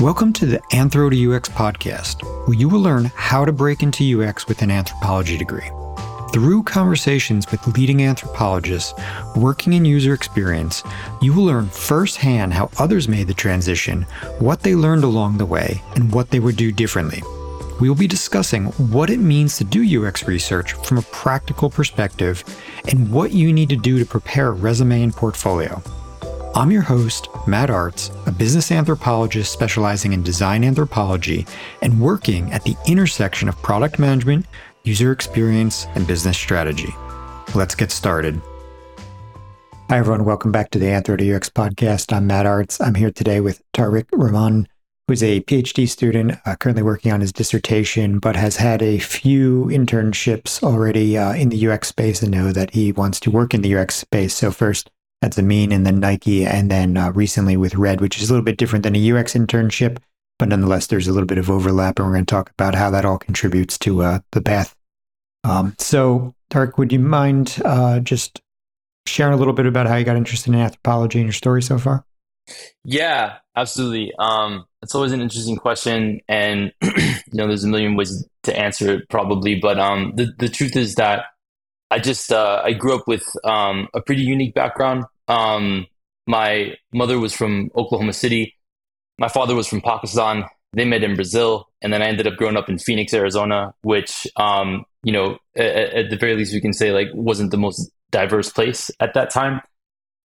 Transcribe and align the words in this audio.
Welcome 0.00 0.32
to 0.32 0.46
the 0.46 0.60
Anthro 0.72 1.10
to 1.10 1.34
UX 1.34 1.50
podcast, 1.50 2.22
where 2.46 2.56
you 2.56 2.70
will 2.70 2.80
learn 2.80 3.12
how 3.16 3.44
to 3.44 3.52
break 3.52 3.82
into 3.82 4.22
UX 4.22 4.48
with 4.48 4.62
an 4.62 4.70
anthropology 4.70 5.36
degree. 5.36 5.70
Through 6.32 6.62
conversations 6.62 7.50
with 7.50 7.66
leading 7.76 8.02
anthropologists 8.02 8.94
working 9.36 9.74
in 9.74 9.84
user 9.84 10.14
experience, 10.14 10.82
you 11.20 11.34
will 11.34 11.44
learn 11.44 11.68
firsthand 11.68 12.54
how 12.54 12.70
others 12.78 13.08
made 13.08 13.26
the 13.26 13.34
transition, 13.34 14.06
what 14.38 14.62
they 14.62 14.74
learned 14.74 15.04
along 15.04 15.36
the 15.36 15.44
way, 15.44 15.82
and 15.96 16.10
what 16.14 16.30
they 16.30 16.40
would 16.40 16.56
do 16.56 16.72
differently. 16.72 17.22
We 17.78 17.90
will 17.90 17.94
be 17.94 18.06
discussing 18.06 18.68
what 18.90 19.10
it 19.10 19.20
means 19.20 19.58
to 19.58 19.64
do 19.64 20.06
UX 20.06 20.26
research 20.26 20.72
from 20.72 20.96
a 20.96 21.02
practical 21.12 21.68
perspective 21.68 22.42
and 22.88 23.12
what 23.12 23.32
you 23.32 23.52
need 23.52 23.68
to 23.68 23.76
do 23.76 23.98
to 23.98 24.06
prepare 24.06 24.48
a 24.48 24.52
resume 24.52 25.02
and 25.02 25.12
portfolio. 25.12 25.82
I'm 26.52 26.72
your 26.72 26.82
host, 26.82 27.28
Matt 27.46 27.68
Artz, 27.68 28.10
a 28.26 28.32
business 28.32 28.72
anthropologist 28.72 29.52
specializing 29.52 30.12
in 30.12 30.24
design 30.24 30.64
anthropology 30.64 31.46
and 31.80 32.00
working 32.00 32.50
at 32.50 32.64
the 32.64 32.74
intersection 32.88 33.48
of 33.48 33.56
product 33.62 34.00
management, 34.00 34.46
user 34.82 35.12
experience, 35.12 35.86
and 35.94 36.08
business 36.08 36.36
strategy. 36.36 36.92
Let's 37.54 37.76
get 37.76 37.92
started. 37.92 38.42
Hi, 39.90 39.98
everyone. 39.98 40.24
Welcome 40.24 40.50
back 40.50 40.70
to 40.70 40.80
the 40.80 40.86
Anthro 40.86 41.14
UX 41.14 41.48
podcast. 41.48 42.12
I'm 42.12 42.26
Matt 42.26 42.46
Artz. 42.46 42.84
I'm 42.84 42.96
here 42.96 43.12
today 43.12 43.40
with 43.40 43.62
Tariq 43.72 44.06
Rahman, 44.10 44.66
who's 45.06 45.22
a 45.22 45.42
PhD 45.42 45.88
student 45.88 46.32
uh, 46.46 46.56
currently 46.56 46.82
working 46.82 47.12
on 47.12 47.20
his 47.20 47.32
dissertation, 47.32 48.18
but 48.18 48.34
has 48.34 48.56
had 48.56 48.82
a 48.82 48.98
few 48.98 49.66
internships 49.66 50.64
already 50.64 51.16
uh, 51.16 51.32
in 51.32 51.50
the 51.50 51.68
UX 51.68 51.86
space 51.86 52.22
and 52.22 52.32
know 52.32 52.50
that 52.50 52.72
he 52.72 52.90
wants 52.90 53.20
to 53.20 53.30
work 53.30 53.54
in 53.54 53.62
the 53.62 53.76
UX 53.76 53.94
space. 53.94 54.34
So, 54.34 54.50
first, 54.50 54.90
that's 55.20 55.36
Zameen, 55.36 55.72
and 55.72 55.86
then 55.86 56.00
Nike, 56.00 56.46
and 56.46 56.70
then 56.70 56.96
uh, 56.96 57.12
recently 57.12 57.56
with 57.56 57.74
ReD, 57.74 58.00
which 58.00 58.20
is 58.20 58.30
a 58.30 58.32
little 58.32 58.44
bit 58.44 58.56
different 58.56 58.82
than 58.82 58.96
a 58.96 59.12
UX 59.12 59.34
internship, 59.34 59.98
but 60.38 60.48
nonetheless, 60.48 60.86
there's 60.86 61.08
a 61.08 61.12
little 61.12 61.26
bit 61.26 61.38
of 61.38 61.50
overlap, 61.50 61.98
and 61.98 62.08
we're 62.08 62.14
going 62.14 62.24
to 62.24 62.34
talk 62.34 62.50
about 62.50 62.74
how 62.74 62.90
that 62.90 63.04
all 63.04 63.18
contributes 63.18 63.78
to 63.78 64.02
uh, 64.02 64.18
the 64.32 64.40
path. 64.40 64.74
Um, 65.44 65.74
so, 65.78 66.34
Tariq, 66.50 66.78
would 66.78 66.92
you 66.92 66.98
mind 66.98 67.60
uh, 67.64 68.00
just 68.00 68.40
sharing 69.06 69.34
a 69.34 69.36
little 69.36 69.52
bit 69.52 69.66
about 69.66 69.86
how 69.86 69.96
you 69.96 70.04
got 70.04 70.16
interested 70.16 70.54
in 70.54 70.58
anthropology 70.58 71.18
and 71.18 71.26
your 71.26 71.34
story 71.34 71.62
so 71.62 71.78
far? 71.78 72.04
Yeah, 72.84 73.36
absolutely. 73.56 74.12
Um, 74.18 74.64
it's 74.82 74.94
always 74.94 75.12
an 75.12 75.20
interesting 75.20 75.56
question, 75.56 76.20
and 76.28 76.72
you 76.82 76.90
know, 77.34 77.46
there's 77.46 77.64
a 77.64 77.68
million 77.68 77.94
ways 77.94 78.26
to 78.44 78.58
answer 78.58 78.94
it, 78.94 79.08
probably. 79.10 79.56
But 79.56 79.78
um, 79.78 80.14
the 80.16 80.32
the 80.38 80.48
truth 80.48 80.76
is 80.76 80.94
that 80.94 81.26
I 81.90 81.98
just 81.98 82.32
uh, 82.32 82.62
I 82.64 82.72
grew 82.72 82.94
up 82.94 83.06
with 83.06 83.24
um, 83.44 83.88
a 83.94 84.00
pretty 84.00 84.22
unique 84.22 84.54
background. 84.54 85.04
Um, 85.30 85.86
my 86.26 86.74
mother 86.92 87.18
was 87.18 87.32
from 87.32 87.70
Oklahoma 87.76 88.12
City. 88.12 88.54
My 89.18 89.28
father 89.28 89.54
was 89.54 89.68
from 89.68 89.80
Pakistan. 89.80 90.44
They 90.72 90.84
met 90.84 91.02
in 91.02 91.14
Brazil, 91.14 91.68
and 91.82 91.92
then 91.92 92.02
I 92.02 92.06
ended 92.06 92.26
up 92.26 92.36
growing 92.36 92.56
up 92.56 92.68
in 92.68 92.78
Phoenix, 92.78 93.14
Arizona, 93.14 93.74
which 93.82 94.26
um, 94.36 94.84
you 95.02 95.12
know, 95.12 95.38
at, 95.56 95.64
at, 95.64 96.10
the 96.10 96.16
very 96.16 96.36
least, 96.36 96.52
we 96.52 96.60
can 96.60 96.72
say 96.72 96.92
like 96.92 97.08
wasn't 97.14 97.50
the 97.50 97.56
most 97.56 97.90
diverse 98.10 98.50
place 98.50 98.90
at 99.00 99.14
that 99.14 99.30
time. 99.30 99.60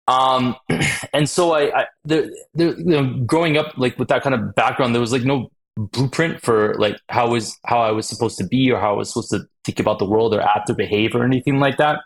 Um, 0.09 0.57
and 1.13 1.29
so 1.29 1.53
I, 1.53 1.81
I 1.81 1.87
there, 2.05 2.31
you 2.55 2.75
know, 2.85 3.23
growing 3.27 3.57
up 3.57 3.77
like 3.77 3.99
with 3.99 4.09
that 4.09 4.23
kind 4.23 4.35
of 4.35 4.55
background, 4.55 4.95
there 4.95 5.01
was 5.01 5.13
like 5.13 5.25
no 5.25 5.51
blueprint 5.77 6.43
for 6.43 6.75
like 6.75 6.99
how 7.09 7.31
was 7.31 7.59
how 7.65 7.81
I 7.81 7.91
was 7.91 8.09
supposed 8.09 8.39
to 8.39 8.47
be 8.47 8.71
or 8.71 8.79
how 8.79 8.95
I 8.95 8.97
was 8.97 9.09
supposed 9.09 9.31
to 9.31 9.47
think 9.65 9.81
about 9.81 9.99
the 9.99 10.05
world 10.05 10.35
or 10.35 10.41
act 10.41 10.71
or 10.71 10.75
behave 10.75 11.15
or 11.15 11.25
anything 11.25 11.59
like 11.59 11.77
that. 11.79 12.01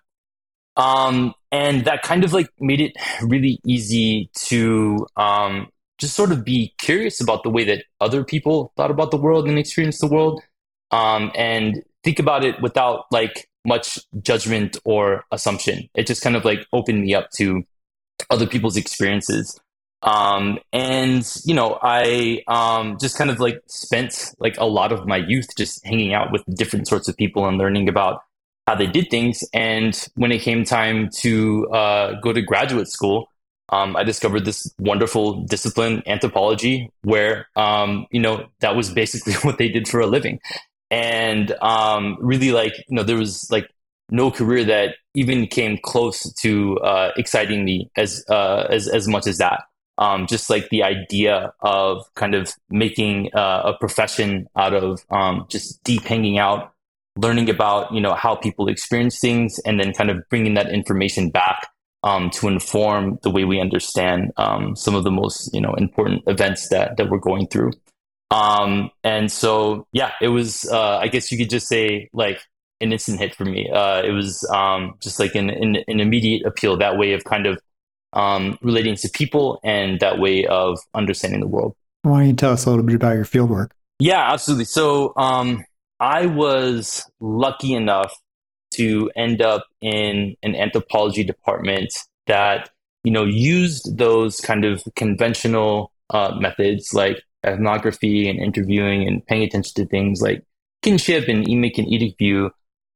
Um, 0.77 1.35
and 1.57 1.87
that 1.87 2.03
kind 2.03 2.23
of 2.23 2.35
like 2.35 2.51
made 2.61 2.83
it 2.83 2.93
really 3.23 3.59
easy 3.65 4.31
to 4.35 5.07
um, 5.17 5.69
just 5.99 6.15
sort 6.15 6.31
of 6.31 6.45
be 6.45 6.75
curious 6.77 7.19
about 7.19 7.43
the 7.45 7.51
way 7.51 7.65
that 7.65 7.85
other 7.99 8.23
people 8.25 8.73
thought 8.77 8.91
about 8.91 9.11
the 9.11 9.17
world 9.17 9.49
and 9.49 9.59
experienced 9.59 10.01
the 10.03 10.07
world, 10.07 10.43
um, 10.91 11.33
and 11.35 11.83
think 12.05 12.19
about 12.19 12.45
it 12.45 12.61
without 12.61 13.07
like 13.11 13.49
much 13.65 13.99
judgment 14.21 14.77
or 14.85 15.25
assumption. 15.33 15.89
It 15.95 16.07
just 16.07 16.21
kind 16.23 16.37
of 16.37 16.45
like 16.45 16.67
opened 16.75 17.01
me 17.01 17.15
up 17.15 17.31
to 17.39 17.63
other 18.29 18.47
people's 18.47 18.77
experiences. 18.77 19.59
Um, 20.03 20.59
and 20.75 21.27
you 21.47 21.55
know, 21.55 21.79
I 21.83 22.43
um, 22.49 22.99
just 23.01 23.17
kind 23.17 23.31
of 23.31 23.41
like 23.41 23.63
spent 23.67 24.31
like 24.39 24.59
a 24.59 24.67
lot 24.67 24.93
of 24.93 25.07
my 25.07 25.17
youth 25.17 25.49
just 25.57 25.85
hanging 25.87 26.13
out 26.13 26.33
with 26.33 26.45
different 26.55 26.87
sorts 26.87 27.09
of 27.09 27.17
people 27.17 27.47
and 27.47 27.57
learning 27.57 27.89
about 27.89 28.21
how 28.67 28.75
they 28.75 28.87
did 28.87 29.11
things. 29.11 29.45
And 29.53 29.97
when 30.15 30.33
it 30.33 30.43
came 30.43 30.65
time 30.65 31.11
to 31.21 31.69
uh, 31.69 32.21
go 32.21 32.33
to 32.33 32.43
graduate 32.43 32.89
school, 32.89 33.31
um, 33.71 33.97
I 33.97 34.05
discovered 34.05 34.45
this 34.45 34.73
wonderful 34.79 35.43
discipline, 35.45 36.03
anthropology, 36.07 36.91
where 37.03 37.49
um, 37.57 38.07
you 38.11 38.21
know 38.21 38.47
that 38.61 38.77
was 38.77 38.91
basically 38.91 39.33
what 39.43 39.59
they 39.59 39.69
did 39.69 39.89
for 39.89 40.01
a 40.01 40.07
living, 40.07 40.41
and 40.91 41.51
um, 41.61 42.17
really 42.21 42.53
like 42.53 42.75
you 42.89 42.95
know 42.97 43.03
there 43.03 43.17
was 43.17 43.51
like 43.51 43.69
no 44.09 44.31
career 44.31 44.65
that 44.65 44.95
even 45.15 45.49
came 45.49 45.79
close 45.83 46.33
to 46.35 46.79
uh, 46.79 47.11
exciting 47.17 47.65
me 47.65 47.91
as 47.97 48.25
uh, 48.31 48.67
as 48.71 48.87
as 48.87 49.09
much 49.09 49.27
as 49.27 49.39
that 49.39 49.65
um, 49.99 50.27
just 50.27 50.51
like 50.51 50.69
the 50.69 50.83
idea 50.83 51.53
of 51.61 52.05
kind 52.15 52.35
of 52.35 52.53
making 52.71 53.31
uh, 53.35 53.63
a 53.67 53.79
profession 53.79 54.49
out 54.57 54.75
of 54.75 55.05
um, 55.11 55.47
just 55.49 55.83
deep 55.85 56.03
hanging 56.03 56.39
out, 56.39 56.73
learning 57.17 57.51
about 57.51 57.93
you 57.93 58.01
know 58.01 58.15
how 58.15 58.35
people 58.35 58.69
experience 58.69 59.19
things, 59.19 59.59
and 59.61 59.81
then 59.81 59.93
kind 59.93 60.11
of 60.11 60.23
bringing 60.31 60.55
that 60.55 60.71
information 60.71 61.31
back 61.31 61.69
um, 62.03 62.31
to 62.31 62.49
inform 62.49 63.19
the 63.23 63.31
way 63.31 63.45
we 63.45 63.61
understand 63.61 64.33
um, 64.37 64.77
some 64.77 64.95
of 64.95 65.05
the 65.05 65.11
most 65.11 65.51
you 65.53 65.61
know 65.61 65.75
important 65.75 66.23
events 66.27 66.69
that 66.69 66.97
that 66.97 67.11
we're 67.11 67.19
going 67.19 67.47
through. 67.49 67.73
Um, 68.31 68.91
and 69.05 69.31
so, 69.31 69.87
yeah, 69.93 70.13
it 70.21 70.29
was. 70.29 70.69
Uh, 70.71 70.99
I 70.99 71.09
guess 71.09 71.31
you 71.31 71.39
could 71.39 71.51
just 71.51 71.69
say 71.69 72.09
like 72.13 72.41
an 72.81 72.93
instant 72.93 73.19
hit 73.19 73.35
for 73.35 73.45
me. 73.45 73.71
Uh, 73.71 74.03
it 74.03 74.11
was 74.11 74.49
um, 74.53 74.95
just 75.01 75.19
like 75.19 75.35
an, 75.35 75.51
an, 75.51 75.77
an 75.87 76.01
immediate 76.01 76.45
appeal. 76.47 76.77
That 76.77 76.99
way 76.99 77.13
of 77.13 77.25
kind 77.25 77.47
of 77.47 77.61
um, 78.13 78.59
relating 78.63 78.97
to 78.97 79.09
people 79.09 79.61
and 79.63 80.01
that 80.01 80.19
way 80.19 80.47
of 80.47 80.79
understanding 80.95 81.41
the 81.41 81.47
world. 81.47 81.77
Why 82.03 82.21
don't 82.21 82.29
you 82.29 82.35
tell 82.35 82.53
us 82.53 82.67
a 82.67 82.71
little 82.71 82.85
bit 82.85 82.97
about 82.97 83.15
your 83.15 83.25
fieldwork? 83.25 83.71
Yeah, 83.99 84.33
absolutely. 84.33 84.67
So 84.67 85.13
um, 85.17 85.65
I 86.01 86.27
was 86.27 87.11
lucky 87.21 87.75
enough 87.75 88.13
to 88.75 89.11
end 89.17 89.41
up 89.41 89.65
in 89.81 90.37
an 90.43 90.55
anthropology 90.55 91.25
department 91.25 91.93
that 92.27 92.71
you 93.05 93.13
know 93.13 93.25
used 93.25 93.97
those 93.97 94.41
kind 94.41 94.65
of 94.65 94.83
conventional 94.97 95.93
uh, 96.11 96.35
methods 96.39 96.93
like 96.93 97.23
ethnography 97.45 98.29
and 98.29 98.39
interviewing 98.41 99.07
and 99.07 99.25
paying 99.27 99.43
attention 99.43 99.73
to 99.77 99.87
things 99.87 100.21
like 100.21 100.43
kinship 100.83 101.29
and 101.29 101.47
emic 101.47 101.79
and 101.79 101.87
etic 101.87 102.19
view. 102.19 102.51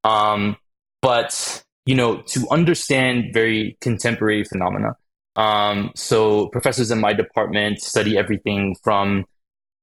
Um, 0.05 0.57
but 1.03 1.63
you 1.87 1.95
know 1.95 2.23
to 2.23 2.47
understand 2.51 3.33
very 3.33 3.77
contemporary 3.81 4.45
phenomena 4.45 4.97
um, 5.37 5.91
so 5.95 6.49
professors 6.49 6.91
in 6.91 7.01
my 7.01 7.13
department 7.13 7.81
study 7.81 8.19
everything 8.19 8.77
from 8.83 9.25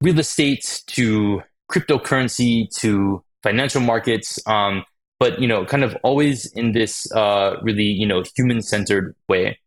real 0.01 0.19
estate 0.19 0.83
to 0.87 1.41
cryptocurrency 1.71 2.69
to 2.79 3.23
financial 3.43 3.81
markets. 3.81 4.39
Um, 4.47 4.83
but 5.19 5.39
you 5.39 5.47
know, 5.47 5.65
kind 5.65 5.83
of 5.83 5.97
always 6.03 6.51
in 6.53 6.73
this 6.73 7.11
uh, 7.11 7.57
really 7.61 7.83
you 7.83 8.05
know 8.05 8.23
human-centered 8.35 9.15
way. 9.27 9.59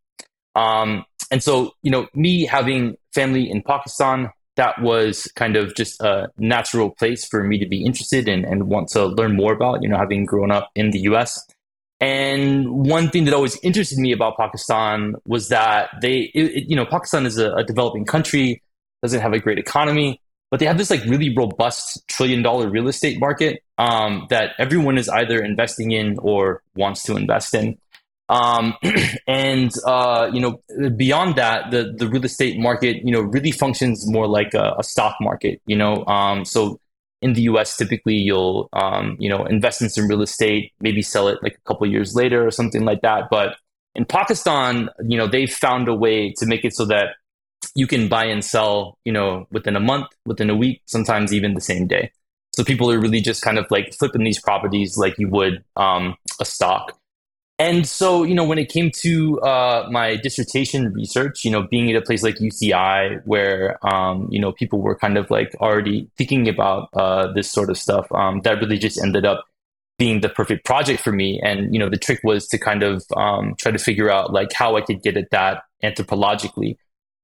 Um, 0.54 1.04
and 1.30 1.42
so 1.42 1.72
you 1.82 1.90
know, 1.90 2.08
me 2.14 2.44
having 2.44 2.96
family 3.14 3.50
in 3.50 3.62
Pakistan, 3.62 4.30
that 4.56 4.80
was 4.80 5.30
kind 5.36 5.56
of 5.56 5.74
just 5.74 6.00
a 6.00 6.30
natural 6.38 6.90
place 6.90 7.26
for 7.26 7.42
me 7.44 7.58
to 7.58 7.66
be 7.66 7.84
interested 7.84 8.28
in 8.28 8.44
and 8.44 8.68
want 8.68 8.88
to 8.90 9.06
learn 9.06 9.36
more 9.36 9.52
about. 9.52 9.82
You 9.82 9.88
know, 9.88 9.96
having 9.96 10.24
grown 10.24 10.50
up 10.50 10.70
in 10.74 10.90
the 10.90 11.00
U.S. 11.00 11.44
And 12.00 12.86
one 12.86 13.10
thing 13.10 13.26
that 13.26 13.34
always 13.34 13.58
interested 13.62 13.98
me 13.98 14.12
about 14.12 14.38
Pakistan 14.38 15.16
was 15.26 15.50
that 15.50 15.90
they, 16.00 16.30
it, 16.34 16.44
it, 16.44 16.64
you 16.70 16.74
know, 16.74 16.86
Pakistan 16.86 17.26
is 17.26 17.36
a, 17.36 17.52
a, 17.52 17.62
developing 17.62 18.06
country, 18.06 18.62
doesn't 19.02 19.20
have 19.20 19.34
a 19.34 19.38
great 19.38 19.58
economy, 19.58 20.18
but 20.50 20.58
they 20.58 20.66
have 20.66 20.78
this 20.78 20.91
like 20.91 21.04
really 21.04 21.34
robust 21.34 22.06
trillion 22.08 22.42
dollar 22.42 22.68
real 22.68 22.88
estate 22.88 23.20
market 23.20 23.62
um, 23.78 24.26
that 24.30 24.50
everyone 24.58 24.98
is 24.98 25.08
either 25.08 25.42
investing 25.42 25.92
in 25.92 26.16
or 26.18 26.62
wants 26.74 27.04
to 27.04 27.16
invest 27.16 27.54
in. 27.54 27.78
Um, 28.28 28.74
and 29.28 29.72
uh, 29.86 30.30
you 30.32 30.41
know, 30.41 30.60
beyond 30.91 31.36
that, 31.36 31.70
the 31.70 31.94
the 31.97 32.08
real 32.08 32.24
estate 32.24 32.58
market, 32.58 32.97
you 33.04 33.12
know, 33.12 33.20
really 33.20 33.52
functions 33.52 34.10
more 34.10 34.26
like 34.26 34.54
a, 34.54 34.74
a 34.78 34.82
stock 34.82 35.16
market. 35.20 35.60
You 35.66 35.76
know, 35.76 36.04
um, 36.06 36.44
so 36.44 36.80
in 37.22 37.34
the 37.34 37.42
US, 37.42 37.76
typically 37.76 38.14
you'll 38.14 38.68
um, 38.72 39.16
you 39.20 39.28
know 39.28 39.44
invest 39.44 39.82
in 39.82 39.88
some 39.88 40.08
real 40.08 40.22
estate, 40.22 40.72
maybe 40.80 41.03
sell 41.03 41.28
it 41.28 41.38
like 41.42 41.54
a 41.54 41.68
couple 41.68 41.86
years 41.86 42.14
later 42.14 42.46
or 42.46 42.50
something 42.50 42.84
like 42.84 43.03
that. 43.03 43.24
But 43.30 43.56
in 43.94 44.04
Pakistan, 44.04 44.88
you 45.06 45.16
know 45.16 45.28
they've 45.28 45.53
found 45.53 45.88
a 45.88 45.94
way 45.94 46.32
to 46.38 46.46
make 46.46 46.64
it 46.64 46.74
so 46.74 46.84
that 46.86 47.16
you 47.74 47.86
can 47.86 48.08
buy 48.08 48.24
and 48.24 48.44
sell, 48.44 48.98
you 49.04 49.12
know, 49.12 49.46
within 49.50 49.76
a 49.76 49.80
month, 49.80 50.06
within 50.26 50.50
a 50.50 50.56
week, 50.56 50.82
sometimes 50.86 51.32
even 51.32 51.54
the 51.54 51.60
same 51.60 51.86
day. 51.86 52.10
So 52.56 52.64
people 52.64 52.90
are 52.90 52.98
really 52.98 53.20
just 53.20 53.42
kind 53.42 53.58
of 53.58 53.66
like 53.70 53.94
flipping 53.94 54.24
these 54.24 54.40
properties 54.40 54.96
like 54.96 55.18
you 55.18 55.28
would 55.28 55.64
um, 55.76 56.16
a 56.40 56.44
stock. 56.44 56.96
and 57.58 57.86
so, 57.86 58.22
you 58.22 58.34
know, 58.34 58.44
when 58.44 58.58
it 58.58 58.70
came 58.70 58.90
to 59.02 59.40
uh, 59.42 59.86
my 59.90 60.16
dissertation 60.16 60.92
research, 60.94 61.44
you 61.44 61.50
know, 61.50 61.62
being 61.70 61.90
at 61.90 61.96
a 61.96 62.02
place 62.02 62.22
like 62.22 62.36
UCI 62.36 63.20
where, 63.24 63.78
um, 63.86 64.28
you 64.30 64.40
know, 64.40 64.50
people 64.50 64.80
were 64.80 64.96
kind 64.96 65.18
of 65.18 65.30
like 65.30 65.54
already 65.60 66.10
thinking 66.16 66.48
about 66.48 66.88
uh, 66.94 67.32
this 67.34 67.50
sort 67.50 67.70
of 67.70 67.76
stuff, 67.76 68.10
um, 68.12 68.40
that 68.42 68.58
really 68.60 68.78
just 68.78 69.00
ended 69.00 69.26
up 69.26 69.44
being 69.98 70.22
the 70.22 70.30
perfect 70.30 70.64
project 70.64 71.00
for 71.00 71.12
me. 71.12 71.38
And, 71.44 71.72
you 71.72 71.78
know, 71.78 71.90
the 71.90 71.98
trick 71.98 72.20
was 72.24 72.48
to 72.48 72.58
kind 72.58 72.82
of 72.82 73.04
um, 73.16 73.54
try 73.58 73.70
to 73.70 73.78
figure 73.78 74.10
out 74.10 74.32
like 74.32 74.52
how 74.52 74.76
I 74.76 74.80
could 74.80 75.02
get 75.02 75.16
at 75.18 75.30
that 75.30 75.62
anthropologically. 75.84 76.78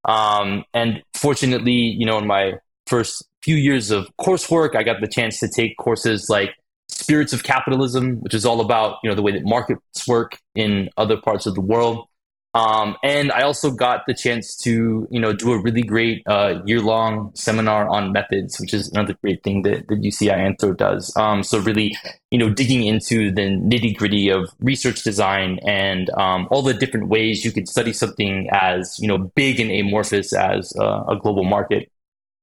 Um, 0.07 0.63
and 0.73 1.03
fortunately, 1.13 1.73
you 1.73 2.05
know, 2.05 2.17
in 2.17 2.25
my 2.25 2.53
first 2.87 3.27
few 3.43 3.55
years 3.55 3.91
of 3.91 4.07
coursework, 4.19 4.75
I 4.75 4.83
got 4.83 5.01
the 5.01 5.07
chance 5.07 5.39
to 5.39 5.49
take 5.49 5.77
courses 5.77 6.27
like 6.29 6.51
Spirits 6.89 7.33
of 7.33 7.43
Capitalism, 7.43 8.15
which 8.21 8.33
is 8.33 8.45
all 8.45 8.61
about 8.61 8.97
you 9.03 9.09
know 9.09 9.15
the 9.15 9.21
way 9.21 9.33
that 9.33 9.43
markets 9.45 10.07
work 10.07 10.39
in 10.55 10.89
other 10.97 11.17
parts 11.17 11.45
of 11.45 11.55
the 11.55 11.61
world. 11.61 12.07
Um, 12.53 12.95
and 13.03 13.31
I 13.31 13.41
also 13.41 13.69
got 13.69 14.05
the 14.07 14.13
chance 14.13 14.55
to 14.57 15.07
you 15.11 15.19
know 15.19 15.33
do 15.33 15.51
a 15.51 15.61
really 15.61 15.83
great 15.83 16.23
uh, 16.25 16.61
year 16.65 16.79
long 16.81 17.31
seminar 17.35 17.87
on 17.87 18.13
methods, 18.13 18.59
which 18.59 18.73
is 18.73 18.89
another 18.89 19.15
great 19.21 19.43
thing 19.43 19.61
that, 19.63 19.87
that 19.87 20.01
UCI 20.01 20.35
Anthro 20.35 20.75
does. 20.75 21.15
Um, 21.15 21.43
so 21.43 21.59
really, 21.59 21.95
you 22.31 22.39
know, 22.39 22.49
digging 22.49 22.83
into 22.85 23.31
the 23.31 23.41
nitty 23.41 23.95
gritty 23.97 24.29
of 24.29 24.49
research 24.59 25.03
design 25.03 25.59
and 25.67 26.09
um, 26.11 26.47
all 26.49 26.61
the 26.61 26.73
different 26.73 27.09
ways 27.09 27.45
you 27.45 27.51
could 27.51 27.67
study 27.67 27.93
something 27.93 28.49
as 28.51 28.97
you 28.99 29.07
know 29.07 29.17
big 29.17 29.59
and 29.59 29.69
amorphous 29.69 30.33
as 30.33 30.73
uh, 30.79 31.03
a 31.07 31.15
global 31.15 31.43
market. 31.43 31.91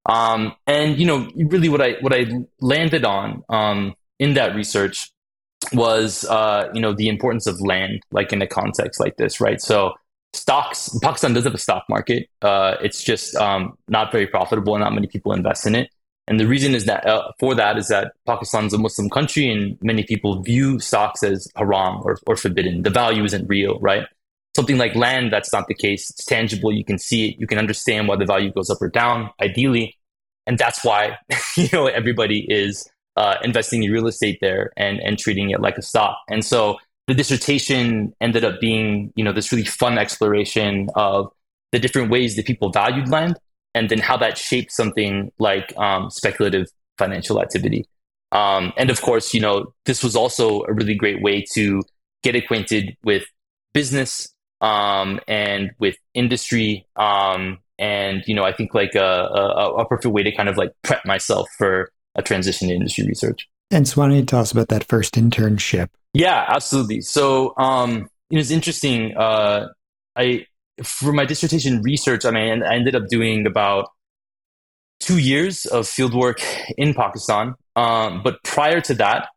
Um, 0.07 0.55
and 0.67 0.99
you 0.99 1.07
know, 1.07 1.31
really, 1.35 1.69
what 1.69 1.81
I 1.81 1.93
what 2.01 2.15
I 2.15 2.27
landed 2.61 3.05
on 3.05 3.43
um, 3.49 3.95
in 4.19 4.35
that 4.35 4.55
research 4.55 5.11
was 5.73 6.25
uh, 6.25 6.71
you 6.75 6.81
know 6.81 6.93
the 6.93 7.09
importance 7.09 7.47
of 7.47 7.61
land, 7.61 8.03
like 8.11 8.33
in 8.33 8.43
a 8.43 8.47
context 8.47 9.01
like 9.01 9.17
this, 9.17 9.41
right? 9.41 9.61
So 9.61 9.95
stocks, 10.33 10.91
Pakistan 11.03 11.33
does 11.33 11.45
have 11.45 11.55
a 11.55 11.59
stock 11.59 11.85
market. 11.89 12.29
Uh, 12.43 12.77
it's 12.81 13.03
just 13.03 13.35
um, 13.37 13.77
not 13.89 14.13
very 14.13 14.27
profitable, 14.27 14.75
and 14.75 14.83
not 14.83 14.93
many 14.93 15.07
people 15.07 15.33
invest 15.33 15.67
in 15.67 15.75
it. 15.75 15.91
And 16.27 16.41
the 16.41 16.47
reason 16.47 16.75
is 16.75 16.87
that 16.87 17.07
uh, 17.07 17.31
for 17.39 17.55
that 17.55 17.77
is 17.77 17.89
that 17.89 18.13
Pakistan 18.27 18.65
is 18.65 18.73
a 18.73 18.79
Muslim 18.79 19.11
country, 19.11 19.49
and 19.51 19.79
many 19.83 20.03
people 20.03 20.43
view 20.43 20.79
stocks 20.79 21.23
as 21.23 21.49
haram 21.57 22.01
or, 22.05 22.19
or 22.27 22.37
forbidden. 22.37 22.83
The 22.83 22.91
value 22.91 23.25
isn't 23.25 23.47
real, 23.47 23.79
right? 23.81 24.07
Something 24.57 24.79
like 24.79 24.95
land, 24.95 25.33
that's 25.33 25.53
not 25.53 25.67
the 25.67 25.75
case. 25.75 26.11
It's 26.11 26.25
tangible. 26.25 26.73
You 26.73 26.85
can 26.85 26.99
see 26.99 27.31
it. 27.31 27.37
You 27.39 27.47
can 27.47 27.59
understand 27.59 28.09
why 28.09 28.17
the 28.17 28.25
value 28.25 28.53
goes 28.53 28.71
up 28.71 28.81
or 28.81 28.89
down, 28.89 29.31
ideally, 29.41 29.99
and 30.47 30.59
that's 30.59 30.85
why 30.85 31.19
you 31.57 31.69
know 31.73 31.87
everybody 31.87 32.47
is 32.49 32.89
uh, 33.17 33.37
investing 33.43 33.83
in 33.83 33.91
real 33.91 34.07
estate 34.07 34.39
there 34.41 34.73
and 34.77 35.01
and 35.01 35.19
treating 35.19 35.51
it 35.51 35.61
like 35.61 35.79
a 35.79 35.83
stock. 35.83 36.19
And 36.29 36.45
so 36.45 36.79
the 37.07 37.15
dissertation 37.15 38.15
ended 38.21 38.45
up 38.45 38.61
being 38.61 39.13
you 39.15 39.25
know 39.25 39.33
this 39.33 39.53
really 39.53 39.65
fun 39.65 39.99
exploration 39.99 40.89
of 40.95 41.31
the 41.73 41.79
different 41.79 42.11
ways 42.11 42.37
that 42.37 42.47
people 42.47 42.71
valued 42.71 43.09
land 43.09 43.39
and 43.75 43.89
then 43.89 43.99
how 43.99 44.17
that 44.17 44.39
shaped 44.39 44.71
something 44.71 45.33
like 45.39 45.77
um, 45.77 46.09
speculative 46.11 46.69
financial 46.99 47.41
activity. 47.41 47.87
Um, 48.31 48.73
and 48.77 48.91
of 48.91 49.01
course, 49.01 49.35
you 49.35 49.41
know 49.41 49.75
this 49.85 50.03
was 50.03 50.17
also 50.17 50.63
a 50.63 50.73
really 50.73 50.95
great 50.95 51.23
way 51.23 51.45
to 51.55 51.83
get 52.23 52.35
acquainted 52.35 52.97
with 53.05 53.25
business 53.75 54.29
um, 54.61 55.21
and 55.29 55.73
with 55.79 55.97
industry. 56.15 56.87
Um, 56.97 57.59
and 57.79 58.23
you 58.27 58.35
know, 58.35 58.45
I 58.45 58.53
think 58.53 58.75
like 58.75 58.95
a, 58.95 59.01
a, 59.01 59.75
a 59.75 59.87
perfect 59.87 60.13
way 60.13 60.23
to 60.23 60.33
kind 60.33 60.49
of 60.49 60.57
like 60.57 60.71
prep 60.83 61.05
myself 61.05 61.49
for 61.59 61.91
a 62.15 62.23
transition 62.23 62.69
to 62.69 62.75
industry 62.75 63.07
research. 63.07 63.49
And 63.71 63.89
so, 63.89 64.01
why 64.01 64.09
don't 64.09 64.17
you 64.17 64.25
tell 64.25 64.41
us 64.41 64.53
about 64.53 64.69
that 64.69 64.85
first 64.85 65.15
internship? 65.15 65.89
Yeah, 66.13 66.45
absolutely. 66.49 67.01
So, 67.01 67.55
um, 67.57 68.09
it 68.31 68.37
was 68.37 68.51
interesting. 68.51 69.17
Uh, 69.17 69.69
I 70.17 70.47
for 70.83 71.13
my 71.13 71.25
dissertation 71.25 71.83
research, 71.83 72.25
I 72.25 72.31
mean, 72.31 72.63
I 72.63 72.75
ended 72.75 72.95
up 72.97 73.09
doing 73.09 73.47
about 73.47 73.89
two 75.01 75.19
years 75.19 75.67
of 75.67 75.87
fieldwork 75.87 76.43
in 76.77 76.95
Pakistan. 76.95 77.55
Um, 77.77 78.23
but 78.23 78.43
prior 78.43 78.81
to 78.83 78.95
that, 78.95 79.29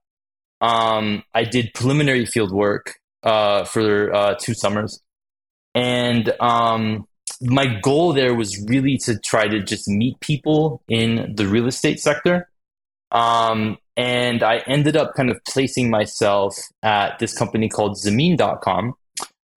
um, 0.62 1.24
I 1.34 1.44
did 1.44 1.74
preliminary 1.74 2.26
fieldwork 2.26 2.94
uh, 3.24 3.66
for 3.66 4.14
uh, 4.14 4.36
two 4.40 4.54
summers, 4.54 5.02
and 5.76 6.34
um, 6.40 7.08
my 7.42 7.80
goal 7.82 8.14
there 8.14 8.34
was 8.34 8.64
really 8.68 8.98
to 9.00 9.20
try 9.20 9.48
to 9.48 9.62
just 9.62 9.88
meet 9.88 10.20
people 10.20 10.82
in 10.88 11.34
the 11.36 11.48
real 11.48 11.68
estate 11.68 12.00
sector 12.00 12.50
um, 13.12 13.78
and 13.96 14.44
I 14.44 14.58
ended 14.68 14.96
up 14.96 15.14
kind 15.16 15.30
of 15.30 15.40
placing 15.46 15.90
myself 15.90 16.56
at 16.84 17.20
this 17.20 17.38
company 17.38 17.70
called 17.70 17.98
Zameen.com, 17.98 18.94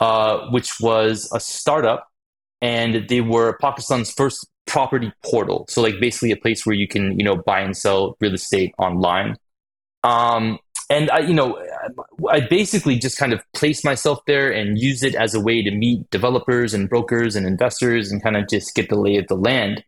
uh, 0.00 0.49
which 0.50 0.81
was 0.81 1.31
a 1.35 1.41
startup, 1.41 2.08
and 2.62 3.08
they 3.08 3.20
were 3.20 3.58
Pakistan's 3.61 4.11
first 4.11 4.47
property 4.67 5.12
portal. 5.25 5.67
So, 5.69 5.82
like, 5.82 6.00
basically 6.00 6.31
a 6.31 6.37
place 6.37 6.64
where 6.64 6.75
you 6.75 6.88
can, 6.88 7.19
you 7.19 7.25
know, 7.25 7.37
buy 7.37 7.61
and 7.61 7.76
sell 7.76 8.17
real 8.20 8.35
estate 8.35 8.75
online. 8.79 9.37
Um, 10.05 10.58
and 10.88 11.11
I, 11.11 11.20
you 11.20 11.35
know, 11.35 11.62
I 12.29 12.41
basically 12.41 12.99
just 12.99 13.17
kind 13.17 13.32
of 13.32 13.41
placed 13.55 13.85
myself 13.85 14.20
there 14.26 14.50
and 14.50 14.79
used 14.79 15.05
it 15.05 15.14
as 15.14 15.35
a 15.35 15.41
way 15.41 15.62
to 15.62 15.70
meet 15.70 16.08
developers 16.11 16.75
and 16.75 16.88
brokers 16.88 17.37
and 17.37 17.46
investors 17.46 18.11
and 18.11 18.23
kind 18.23 18.37
of 18.37 18.49
just 18.49 18.75
get 18.75 18.88
the 18.88 18.96
lay 18.96 19.17
of 19.17 19.29
the 19.29 19.37
land. 19.37 19.85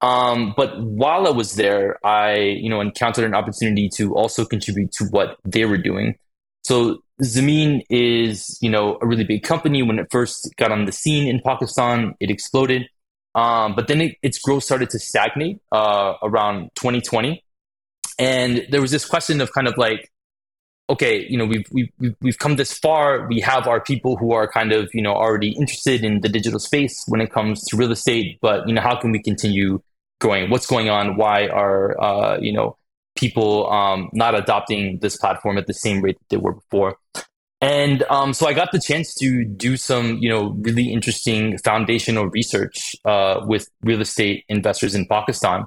Um, 0.00 0.54
but 0.56 0.80
while 0.80 1.26
I 1.26 1.30
was 1.30 1.54
there, 1.54 2.04
I 2.06 2.36
you 2.36 2.70
know 2.70 2.80
encountered 2.80 3.24
an 3.24 3.34
opportunity 3.34 3.88
to 3.96 4.14
also 4.14 4.44
contribute 4.44 4.92
to 4.92 5.04
what 5.06 5.36
they 5.44 5.64
were 5.64 5.78
doing. 5.78 6.16
So 6.64 7.02
Zameen 7.22 7.82
is 7.90 8.58
you 8.60 8.70
know 8.70 8.98
a 9.02 9.06
really 9.06 9.24
big 9.24 9.42
company. 9.42 9.82
When 9.82 9.98
it 9.98 10.06
first 10.10 10.54
got 10.56 10.70
on 10.70 10.84
the 10.84 10.92
scene 10.92 11.26
in 11.26 11.40
Pakistan, 11.44 12.14
it 12.20 12.30
exploded. 12.30 12.88
Um, 13.34 13.74
but 13.74 13.88
then 13.88 14.00
it, 14.00 14.16
its 14.22 14.38
growth 14.38 14.64
started 14.64 14.90
to 14.90 14.98
stagnate 14.98 15.60
uh, 15.70 16.14
around 16.22 16.70
2020, 16.76 17.42
and 18.18 18.66
there 18.70 18.80
was 18.80 18.90
this 18.90 19.04
question 19.04 19.40
of 19.40 19.52
kind 19.52 19.68
of 19.68 19.76
like, 19.76 20.10
okay, 20.90 21.26
you 21.28 21.36
know, 21.36 21.44
we've, 21.44 21.66
we've 21.72 22.14
we've 22.20 22.38
come 22.38 22.56
this 22.56 22.72
far. 22.72 23.26
We 23.28 23.40
have 23.40 23.66
our 23.66 23.80
people 23.80 24.16
who 24.16 24.32
are 24.32 24.48
kind 24.48 24.72
of 24.72 24.88
you 24.94 25.02
know 25.02 25.12
already 25.12 25.50
interested 25.50 26.04
in 26.04 26.20
the 26.20 26.28
digital 26.28 26.60
space 26.60 27.02
when 27.08 27.20
it 27.20 27.32
comes 27.32 27.64
to 27.64 27.76
real 27.76 27.90
estate, 27.90 28.38
but 28.40 28.66
you 28.68 28.74
know, 28.74 28.80
how 28.80 28.94
can 28.94 29.10
we 29.10 29.20
continue 29.20 29.82
going? 30.18 30.50
What's 30.50 30.66
going 30.66 30.88
on? 30.88 31.16
Why 31.16 31.46
are 31.48 32.00
uh, 32.00 32.38
you 32.40 32.52
know 32.52 32.76
people 33.16 33.70
um, 33.70 34.10
not 34.12 34.34
adopting 34.34 34.98
this 35.00 35.16
platform 35.16 35.58
at 35.58 35.66
the 35.66 35.74
same 35.74 36.02
rate 36.02 36.18
that 36.18 36.28
they 36.30 36.36
were 36.36 36.54
before? 36.54 36.96
And 37.60 38.04
um, 38.04 38.34
so 38.34 38.46
I 38.46 38.52
got 38.52 38.70
the 38.70 38.78
chance 38.78 39.14
to 39.16 39.44
do 39.44 39.76
some, 39.76 40.18
you 40.18 40.28
know, 40.28 40.50
really 40.60 40.92
interesting 40.92 41.58
foundational 41.58 42.26
research 42.26 42.94
uh, 43.04 43.40
with 43.44 43.68
real 43.82 44.00
estate 44.00 44.44
investors 44.48 44.94
in 44.94 45.06
Pakistan, 45.06 45.64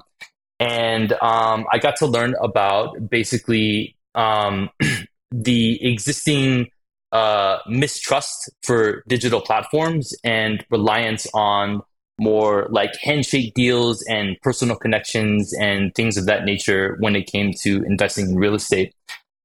and 0.58 1.12
um, 1.14 1.66
I 1.72 1.78
got 1.78 1.96
to 1.96 2.06
learn 2.06 2.34
about 2.42 3.10
basically 3.10 3.96
um, 4.14 4.70
the 5.30 5.84
existing 5.86 6.68
uh, 7.12 7.58
mistrust 7.68 8.50
for 8.62 9.02
digital 9.06 9.40
platforms 9.40 10.14
and 10.24 10.64
reliance 10.70 11.26
on 11.34 11.82
more 12.22 12.66
like 12.70 12.92
handshake 13.08 13.54
deals 13.54 14.02
and 14.08 14.36
personal 14.42 14.76
connections 14.76 15.52
and 15.60 15.94
things 15.94 16.16
of 16.16 16.26
that 16.26 16.44
nature 16.44 16.96
when 17.00 17.14
it 17.16 17.26
came 17.26 17.52
to 17.64 17.82
investing 17.84 18.30
in 18.30 18.36
real 18.36 18.54
estate. 18.54 18.94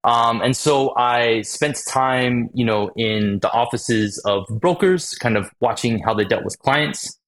Um, 0.04 0.42
and 0.42 0.56
so 0.56 0.96
I 0.96 1.42
spent 1.42 1.78
time, 1.90 2.50
you 2.54 2.64
know, 2.64 2.92
in 2.96 3.40
the 3.40 3.52
offices 3.52 4.22
of 4.26 4.46
brokers, 4.62 5.16
kind 5.16 5.36
of 5.36 5.50
watching 5.60 6.00
how 6.00 6.14
they 6.14 6.24
dealt 6.24 6.46
with 6.46 6.58
clients. 6.60 7.20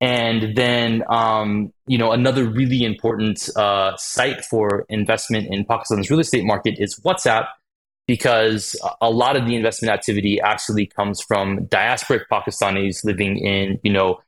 And 0.00 0.56
then, 0.56 1.02
um, 1.08 1.72
you 1.86 1.98
know, 1.98 2.12
another 2.12 2.44
really 2.44 2.84
important 2.84 3.48
uh, 3.56 3.96
site 3.96 4.44
for 4.44 4.84
investment 4.88 5.48
in 5.54 5.64
Pakistan's 5.64 6.10
real 6.10 6.20
estate 6.20 6.44
market 6.44 6.74
is 6.78 7.00
WhatsApp, 7.04 7.46
because 8.06 8.74
a 9.00 9.10
lot 9.10 9.36
of 9.36 9.46
the 9.46 9.54
investment 9.54 9.92
activity 9.92 10.40
actually 10.40 10.86
comes 10.86 11.20
from 11.20 11.66
diasporic 11.66 12.22
Pakistanis 12.30 13.04
living 13.04 13.38
in, 13.38 13.78
you 13.82 13.92
know, 13.92 14.18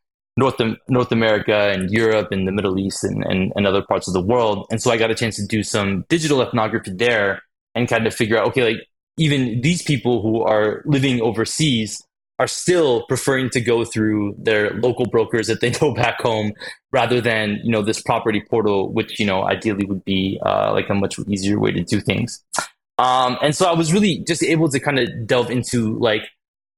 North 0.40 0.58
North 0.88 1.12
America 1.12 1.58
and 1.72 1.90
Europe 1.90 2.28
and 2.32 2.48
the 2.48 2.52
Middle 2.52 2.78
East 2.78 3.04
and, 3.04 3.22
and, 3.24 3.52
and 3.54 3.66
other 3.66 3.82
parts 3.82 4.08
of 4.08 4.14
the 4.14 4.22
world. 4.32 4.66
And 4.70 4.80
so 4.82 4.90
I 4.90 4.96
got 4.96 5.10
a 5.10 5.14
chance 5.14 5.36
to 5.36 5.46
do 5.46 5.62
some 5.62 6.06
digital 6.08 6.40
ethnography 6.42 6.92
there 6.92 7.42
and 7.74 7.88
kind 7.88 8.06
of 8.06 8.14
figure 8.14 8.38
out, 8.38 8.48
okay, 8.48 8.64
like 8.64 8.80
even 9.18 9.60
these 9.60 9.82
people 9.82 10.22
who 10.22 10.42
are 10.42 10.82
living 10.86 11.20
overseas 11.20 12.02
are 12.40 12.46
still 12.46 13.04
preferring 13.06 13.50
to 13.50 13.60
go 13.60 13.84
through 13.84 14.34
their 14.38 14.70
local 14.80 15.04
brokers 15.04 15.46
that 15.48 15.60
they 15.60 15.70
know 15.80 15.92
back 15.92 16.18
home 16.20 16.52
rather 16.90 17.20
than 17.20 17.60
you 17.62 17.70
know 17.70 17.82
this 17.82 18.00
property 18.00 18.42
portal 18.48 18.90
which 18.92 19.20
you 19.20 19.26
know 19.26 19.46
ideally 19.46 19.84
would 19.84 20.04
be 20.06 20.40
uh, 20.46 20.72
like 20.72 20.88
a 20.88 20.94
much 20.94 21.18
easier 21.28 21.60
way 21.60 21.70
to 21.70 21.82
do 21.84 22.00
things 22.00 22.42
um, 22.96 23.36
and 23.42 23.54
so 23.54 23.66
i 23.66 23.74
was 23.74 23.92
really 23.92 24.24
just 24.26 24.42
able 24.42 24.68
to 24.70 24.80
kind 24.80 24.98
of 24.98 25.06
delve 25.26 25.50
into 25.50 25.98
like 25.98 26.22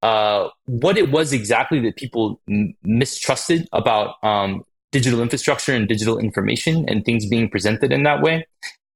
uh, 0.02 0.49
what 0.66 0.99
it 0.99 1.11
was 1.11 1.32
exactly 1.32 1.80
that 1.80 1.97
people 1.97 2.40
m- 2.49 2.75
mistrusted 2.82 3.68
about 3.73 4.16
um, 4.23 4.64
digital 4.90 5.23
infrastructure 5.23 5.73
and 5.73 5.88
digital 5.88 6.18
information 6.18 6.85
and 6.88 7.04
things 7.04 7.26
being 7.26 7.49
presented 7.49 7.92
in 7.92 8.02
that 8.02 8.21
way, 8.21 8.47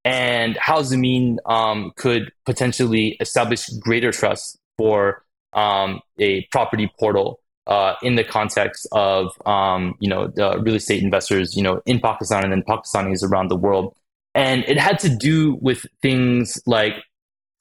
and 0.05 0.57
how 0.57 0.81
Zameen 0.81 1.37
um, 1.47 1.93
could 1.97 2.33
potentially 2.45 3.17
establish 3.21 3.69
greater 3.81 4.11
trust 4.13 4.59
for 4.79 5.25
um, 5.53 6.01
a 6.19 6.43
property 6.51 6.91
portal 6.99 7.41
uh, 7.67 7.95
in 8.03 8.17
the 8.17 8.25
context 8.25 8.87
of 8.93 9.31
um, 9.47 9.95
you 10.01 10.09
know 10.09 10.29
the 10.29 10.61
real 10.61 10.75
estate 10.75 11.03
investors 11.03 11.57
you 11.57 11.63
know 11.63 11.81
in 11.87 12.01
Pakistan 12.01 12.43
and 12.43 12.53
then 12.53 12.63
Pakistanis 12.63 13.23
around 13.23 13.49
the 13.49 13.57
world, 13.57 13.95
and 14.35 14.65
it 14.67 14.79
had 14.79 14.99
to 15.01 15.09
do 15.09 15.57
with 15.61 15.87
things 16.03 16.61
like 16.67 16.95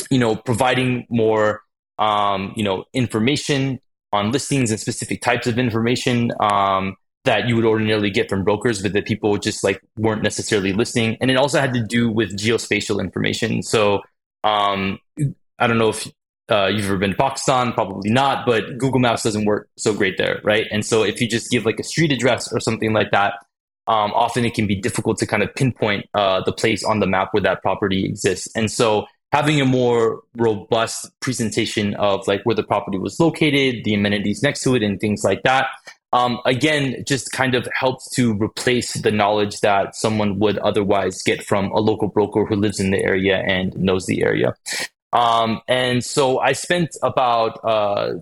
you 0.10 0.18
know 0.20 0.36
providing 0.36 1.06
more 1.10 1.62
um, 2.00 2.54
you 2.56 2.64
know 2.64 2.86
information 2.94 3.80
on 4.14 4.32
listings 4.32 4.72
and 4.72 4.80
specific 4.80 5.22
types 5.22 5.46
of 5.46 5.60
information 5.60 6.32
um, 6.40 6.96
that 7.26 7.48
you 7.48 7.56
would 7.56 7.66
ordinarily 7.66 8.10
get 8.10 8.30
from 8.30 8.44
brokers, 8.44 8.82
but 8.82 8.94
that 8.94 9.06
people 9.06 9.38
just 9.38 9.64
like 9.64 9.82
weren't 9.98 10.24
necessarily 10.24 10.74
listening. 10.74 11.18
And 11.20 11.30
it 11.30 11.36
also 11.36 11.60
had 11.60 11.74
to 11.74 11.84
do 11.84 12.10
with 12.10 12.38
geospatial 12.38 13.00
information. 13.00 13.62
So 13.62 14.02
um, 14.44 15.00
I 15.60 15.68
don't 15.68 15.78
know 15.78 15.90
if 15.90 16.08
uh, 16.50 16.68
you've 16.68 16.86
ever 16.86 16.98
been 16.98 17.12
to 17.12 17.18
Pakistan, 17.18 17.74
probably 17.74 18.12
not, 18.12 18.46
but 18.46 18.78
Google 18.78 19.00
Maps 19.00 19.24
doesn't 19.24 19.46
work 19.46 19.68
so 19.78 19.94
great 19.94 20.18
there, 20.18 20.40
right? 20.44 20.68
And 20.72 20.86
so 20.86 21.04
if 21.04 21.20
you 21.20 21.28
just 21.28 21.50
give 21.50 21.66
like 21.66 21.80
a 21.80 21.84
street 21.84 22.12
address 22.12 22.52
or 22.54 22.60
something 22.60 22.94
like 22.94 23.12
that, 23.12 23.34
um, 23.88 24.12
often 24.14 24.46
it 24.46 24.54
can 24.54 24.68
be 24.68 24.76
difficult 24.76 25.18
to 25.20 25.28
kind 25.28 25.44
of 25.44 25.54
pinpoint 25.56 26.08
uh, 26.14 26.42
the 26.46 26.52
place 26.52 26.84
on 26.84 27.00
the 27.00 27.08
map 27.08 27.30
where 27.32 27.42
that 27.44 27.62
property 27.62 28.06
exists. 28.06 28.48
And 28.56 28.72
so 28.72 29.06
having 29.36 29.60
a 29.60 29.66
more 29.66 30.22
robust 30.38 31.12
presentation 31.20 31.94
of 31.96 32.26
like 32.26 32.42
where 32.46 32.56
the 32.56 32.64
property 32.64 32.98
was 32.98 33.20
located, 33.20 33.84
the 33.84 33.94
amenities 33.94 34.42
next 34.42 34.62
to 34.64 34.76
it, 34.76 34.82
and 34.82 35.02
things 35.02 35.26
like 35.26 35.44
that. 35.44 35.68
Um, 36.14 36.40
again, 36.46 37.04
just 37.06 37.34
kind 37.34 37.54
of 37.54 37.68
helps 37.78 38.10
to 38.12 38.34
replace 38.42 38.94
the 38.94 39.12
knowledge 39.12 39.60
that 39.60 39.94
someone 39.94 40.40
would 40.40 40.58
otherwise 40.60 41.22
get 41.22 41.44
from 41.44 41.70
a 41.72 41.80
local 41.80 42.08
broker 42.08 42.46
who 42.46 42.56
lives 42.56 42.80
in 42.80 42.92
the 42.92 43.04
area 43.04 43.44
and 43.46 43.78
knows 43.78 44.06
the 44.06 44.24
area. 44.24 44.54
Um, 45.12 45.60
and 45.68 46.02
so 46.02 46.40
I 46.40 46.54
spent 46.54 46.92
about 47.04 47.60
uh, 47.62 48.14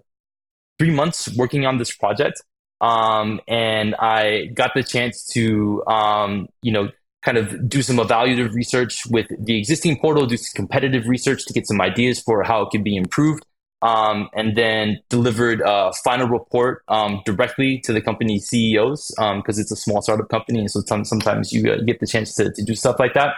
three 0.80 0.90
months 0.90 1.30
working 1.38 1.68
on 1.68 1.78
this 1.78 1.94
project. 1.96 2.42
Um, 2.82 3.40
and 3.48 3.94
I 3.94 4.46
got 4.56 4.72
the 4.74 4.82
chance 4.82 5.28
to, 5.34 5.86
um, 5.86 6.48
you 6.64 6.72
know, 6.72 6.90
kind 7.24 7.38
of 7.38 7.70
do 7.70 7.82
some 7.82 7.98
evaluative 7.98 8.54
research 8.54 9.06
with 9.08 9.28
the 9.40 9.58
existing 9.58 9.98
portal, 10.00 10.26
do 10.26 10.38
some 10.38 10.54
competitive 10.56 11.08
research 11.08 11.46
to 11.46 11.54
get 11.54 11.68
some 11.68 11.82
ideas 11.82 12.20
for 12.20 12.44
how 12.44 12.62
it 12.62 12.70
could 12.70 12.84
be 12.84 12.96
improved, 12.96 13.46
um, 13.82 14.30
and 14.34 14.56
then 14.56 15.00
delivered 15.10 15.62
a 15.66 15.92
final 16.04 16.28
report 16.28 16.84
um, 16.88 17.22
directly 17.26 17.80
to 17.80 17.94
the 17.94 18.02
company 18.02 18.40
CEOs 18.40 19.08
because 19.18 19.58
um, 19.58 19.62
it's 19.62 19.72
a 19.72 19.76
small 19.76 20.02
startup 20.02 20.30
company, 20.30 20.60
and 20.60 20.72
so 20.72 20.82
sometimes 21.04 21.52
you 21.52 21.72
uh, 21.72 21.78
get 21.86 22.00
the 22.00 22.08
chance 22.08 22.36
to, 22.36 22.52
to 22.52 22.64
do 22.64 22.76
stuff 22.76 23.00
like 23.00 23.14
that. 23.14 23.36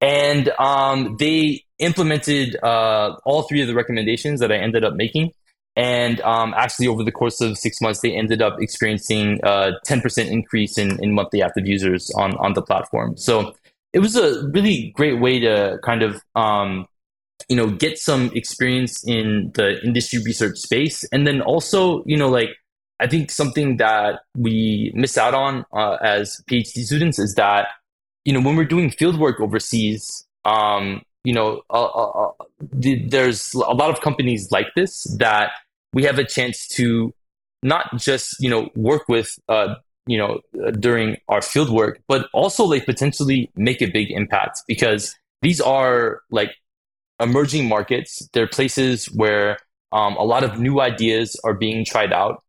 And 0.00 0.50
um, 0.58 1.16
they 1.18 1.64
implemented 1.78 2.56
uh, 2.62 3.16
all 3.24 3.42
three 3.42 3.60
of 3.62 3.68
the 3.68 3.74
recommendations 3.74 4.40
that 4.40 4.52
I 4.52 4.56
ended 4.56 4.84
up 4.84 4.94
making. 4.94 5.32
And 5.78 6.20
um, 6.22 6.54
actually, 6.56 6.88
over 6.88 7.04
the 7.04 7.12
course 7.12 7.40
of 7.40 7.56
six 7.56 7.80
months, 7.80 8.00
they 8.00 8.12
ended 8.12 8.42
up 8.42 8.60
experiencing 8.60 9.38
a 9.44 9.74
10% 9.86 10.28
increase 10.28 10.76
in, 10.76 11.00
in 11.00 11.14
monthly 11.14 11.40
active 11.40 11.68
users 11.68 12.10
on, 12.16 12.36
on 12.38 12.54
the 12.54 12.62
platform. 12.62 13.16
So 13.16 13.54
it 13.92 14.00
was 14.00 14.16
a 14.16 14.44
really 14.48 14.92
great 14.96 15.20
way 15.20 15.38
to 15.38 15.78
kind 15.84 16.02
of 16.02 16.20
um, 16.34 16.88
you 17.48 17.54
know 17.54 17.70
get 17.70 17.96
some 17.96 18.30
experience 18.34 19.04
in 19.06 19.52
the 19.54 19.80
industry 19.84 20.20
research 20.24 20.58
space 20.58 21.04
and 21.12 21.26
then 21.26 21.40
also 21.40 22.02
you 22.04 22.16
know 22.16 22.28
like 22.28 22.50
i 23.00 23.06
think 23.06 23.30
something 23.30 23.76
that 23.76 24.20
we 24.36 24.90
miss 24.94 25.16
out 25.16 25.34
on 25.34 25.64
uh, 25.72 25.96
as 26.02 26.42
phd 26.50 26.84
students 26.84 27.18
is 27.18 27.34
that 27.34 27.68
you 28.24 28.32
know 28.32 28.40
when 28.40 28.56
we're 28.56 28.64
doing 28.64 28.90
field 28.90 29.18
work 29.18 29.40
overseas 29.40 30.26
um, 30.44 31.02
you 31.24 31.32
know 31.32 31.62
uh, 31.70 31.84
uh, 31.84 32.28
uh 32.28 32.44
there's 32.72 33.54
a 33.54 33.72
lot 33.72 33.90
of 33.90 34.00
companies 34.00 34.50
like 34.50 34.66
this 34.74 35.04
that 35.18 35.52
we 35.92 36.04
have 36.04 36.18
a 36.18 36.24
chance 36.24 36.66
to 36.68 37.12
not 37.62 37.96
just 37.96 38.36
you 38.40 38.48
know 38.48 38.70
work 38.74 39.02
with 39.08 39.38
uh, 39.48 39.74
you 40.06 40.18
know 40.18 40.40
uh, 40.64 40.70
during 40.72 41.16
our 41.28 41.42
field 41.42 41.70
work, 41.70 42.00
but 42.08 42.28
also 42.32 42.64
like 42.64 42.86
potentially 42.86 43.50
make 43.56 43.82
a 43.82 43.86
big 43.86 44.10
impact 44.10 44.62
because 44.66 45.14
these 45.42 45.60
are 45.60 46.20
like 46.30 46.50
emerging 47.20 47.68
markets. 47.68 48.28
They're 48.32 48.48
places 48.48 49.06
where 49.06 49.58
um, 49.92 50.16
a 50.16 50.24
lot 50.24 50.44
of 50.44 50.58
new 50.58 50.80
ideas 50.80 51.38
are 51.44 51.54
being 51.54 51.84
tried 51.84 52.12
out. 52.12 52.42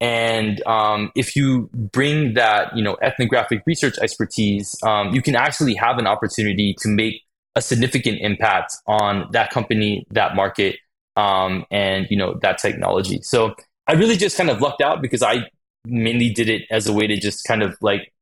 And 0.00 0.64
um, 0.66 1.12
if 1.14 1.34
you 1.34 1.70
bring 1.72 2.34
that, 2.34 2.76
you 2.76 2.82
know, 2.82 2.96
ethnographic 3.00 3.62
research 3.66 3.94
expertise, 4.02 4.74
um, 4.82 5.14
you 5.14 5.22
can 5.22 5.34
actually 5.34 5.74
have 5.74 5.98
an 5.98 6.06
opportunity 6.06 6.74
to 6.80 6.88
make 6.88 7.22
a 7.56 7.62
significant 7.62 8.18
impact 8.20 8.74
on 8.86 9.28
that 9.32 9.50
company, 9.50 10.06
that 10.10 10.34
market, 10.34 10.76
um, 11.16 11.64
and 11.70 12.06
you 12.10 12.16
know 12.16 12.38
that 12.42 12.58
technology. 12.58 13.20
So 13.22 13.54
I 13.86 13.94
really 13.94 14.16
just 14.16 14.36
kind 14.36 14.50
of 14.50 14.60
lucked 14.60 14.82
out 14.82 15.02
because 15.02 15.22
I 15.22 15.48
mainly 15.84 16.30
did 16.30 16.48
it 16.48 16.62
as 16.70 16.86
a 16.86 16.92
way 16.92 17.06
to 17.06 17.16
just 17.18 17.44
kind 17.46 17.62
of 17.62 17.76
like 17.80 18.12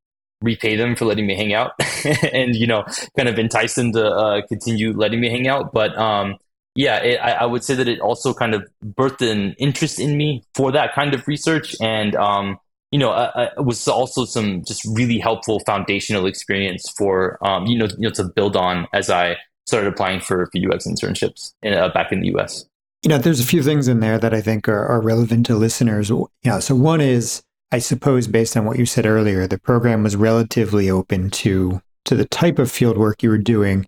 repay 0.42 0.76
them 0.76 0.96
for 0.96 1.04
letting 1.04 1.26
me 1.26 1.36
hang 1.36 1.54
out 1.54 1.72
and 2.32 2.56
you 2.56 2.66
know 2.66 2.84
kind 3.16 3.28
of 3.28 3.38
entice 3.38 3.74
them 3.74 3.92
to 3.92 4.04
uh, 4.04 4.46
continue 4.46 4.92
letting 4.92 5.20
me 5.20 5.30
hang 5.30 5.48
out. 5.48 5.72
But 5.72 5.96
um, 5.96 6.36
yeah, 6.74 6.96
it, 6.98 7.16
I, 7.18 7.32
I, 7.32 7.44
would 7.46 7.62
say 7.62 7.74
that 7.74 7.86
it 7.86 8.00
also 8.00 8.32
kind 8.32 8.54
of 8.54 8.66
birthed 8.84 9.20
an 9.28 9.54
interest 9.58 10.00
in 10.00 10.16
me 10.16 10.42
for 10.54 10.72
that 10.72 10.94
kind 10.94 11.14
of 11.14 11.26
research 11.26 11.76
and. 11.80 12.14
Um, 12.16 12.58
you 12.90 12.98
know, 12.98 13.10
uh 13.10 13.48
was 13.56 13.88
also 13.88 14.26
some 14.26 14.62
just 14.66 14.84
really 14.84 15.18
helpful 15.18 15.60
foundational 15.60 16.26
experience 16.26 16.92
for 16.98 17.38
um, 17.40 17.64
you 17.64 17.78
know, 17.78 17.86
you 17.86 18.06
know, 18.06 18.10
to 18.10 18.24
build 18.24 18.54
on 18.54 18.86
as 18.92 19.08
I 19.08 19.38
started 19.66 19.88
applying 19.88 20.20
for, 20.20 20.46
for 20.52 20.74
UX 20.74 20.86
internships 20.86 21.54
in, 21.62 21.72
uh, 21.72 21.88
back 21.88 22.12
in 22.12 22.20
the 22.20 22.34
US. 22.36 22.66
You 23.02 23.08
know, 23.08 23.18
there's 23.18 23.40
a 23.40 23.46
few 23.46 23.62
things 23.62 23.88
in 23.88 24.00
there 24.00 24.18
that 24.18 24.32
I 24.32 24.40
think 24.40 24.68
are, 24.68 24.86
are 24.86 25.00
relevant 25.00 25.46
to 25.46 25.56
listeners. 25.56 26.08
You 26.08 26.28
know, 26.44 26.60
so 26.60 26.74
one 26.74 27.00
is, 27.00 27.42
I 27.72 27.78
suppose, 27.78 28.28
based 28.28 28.56
on 28.56 28.64
what 28.64 28.78
you 28.78 28.86
said 28.86 29.06
earlier, 29.06 29.46
the 29.46 29.58
program 29.58 30.02
was 30.02 30.16
relatively 30.16 30.88
open 30.88 31.30
to 31.30 31.82
to 32.04 32.16
the 32.16 32.24
type 32.26 32.58
of 32.58 32.70
field 32.70 32.98
work 32.98 33.22
you 33.22 33.30
were 33.30 33.38
doing, 33.38 33.86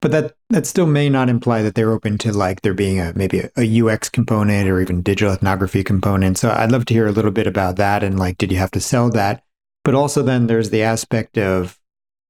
but 0.00 0.12
that 0.12 0.34
that 0.50 0.66
still 0.66 0.86
may 0.86 1.08
not 1.08 1.28
imply 1.28 1.62
that 1.62 1.74
they're 1.74 1.92
open 1.92 2.18
to 2.18 2.32
like 2.32 2.62
there 2.62 2.74
being 2.74 3.00
a 3.00 3.12
maybe 3.14 3.40
a, 3.40 3.50
a 3.56 3.82
UX 3.82 4.08
component 4.08 4.68
or 4.68 4.80
even 4.80 5.02
digital 5.02 5.32
ethnography 5.32 5.84
component. 5.84 6.38
So 6.38 6.50
I'd 6.50 6.72
love 6.72 6.84
to 6.86 6.94
hear 6.94 7.06
a 7.06 7.12
little 7.12 7.30
bit 7.30 7.46
about 7.46 7.76
that 7.76 8.02
and 8.02 8.18
like, 8.18 8.38
did 8.38 8.52
you 8.52 8.58
have 8.58 8.70
to 8.72 8.80
sell 8.80 9.10
that? 9.10 9.42
But 9.84 9.94
also 9.94 10.22
then 10.22 10.46
there's 10.46 10.70
the 10.70 10.82
aspect 10.82 11.36
of 11.36 11.78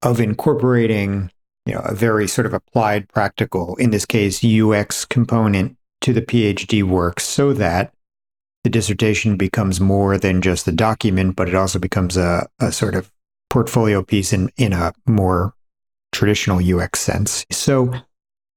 of 0.02 0.20
incorporating 0.20 1.30
you 1.66 1.74
know 1.74 1.80
a 1.80 1.94
very 1.94 2.26
sort 2.26 2.46
of 2.46 2.54
applied 2.54 3.08
practical 3.08 3.76
in 3.76 3.90
this 3.90 4.06
case 4.06 4.44
ux 4.44 5.04
component 5.04 5.76
to 6.00 6.12
the 6.12 6.22
PhD 6.22 6.82
work 6.82 7.20
so 7.20 7.52
that 7.52 7.92
the 8.64 8.70
dissertation 8.70 9.36
becomes 9.36 9.80
more 9.80 10.18
than 10.18 10.42
just 10.42 10.64
the 10.64 10.72
document, 10.72 11.36
but 11.36 11.48
it 11.48 11.54
also 11.54 11.78
becomes 11.78 12.16
a, 12.16 12.46
a 12.60 12.72
sort 12.72 12.94
of 12.94 13.10
portfolio 13.50 14.02
piece 14.02 14.32
in, 14.32 14.50
in 14.56 14.72
a 14.72 14.92
more 15.06 15.54
traditional 16.12 16.60
UX 16.62 17.00
sense. 17.00 17.46
So 17.50 17.92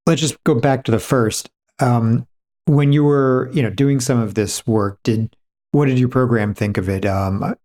let's 0.05 0.21
just 0.21 0.43
go 0.43 0.55
back 0.55 0.83
to 0.85 0.91
the 0.91 0.99
first. 0.99 1.49
Um, 1.79 2.27
when 2.65 2.93
you 2.93 3.03
were, 3.03 3.49
you 3.53 3.61
know, 3.61 3.69
doing 3.69 3.99
some 3.99 4.19
of 4.19 4.35
this 4.35 4.65
work, 4.67 4.99
did 5.03 5.35
what 5.71 5.85
did 5.85 5.99
your 5.99 6.09
program 6.09 6.53
think 6.53 6.77
of 6.77 6.89
it? 6.89 7.05
Um, 7.05 7.55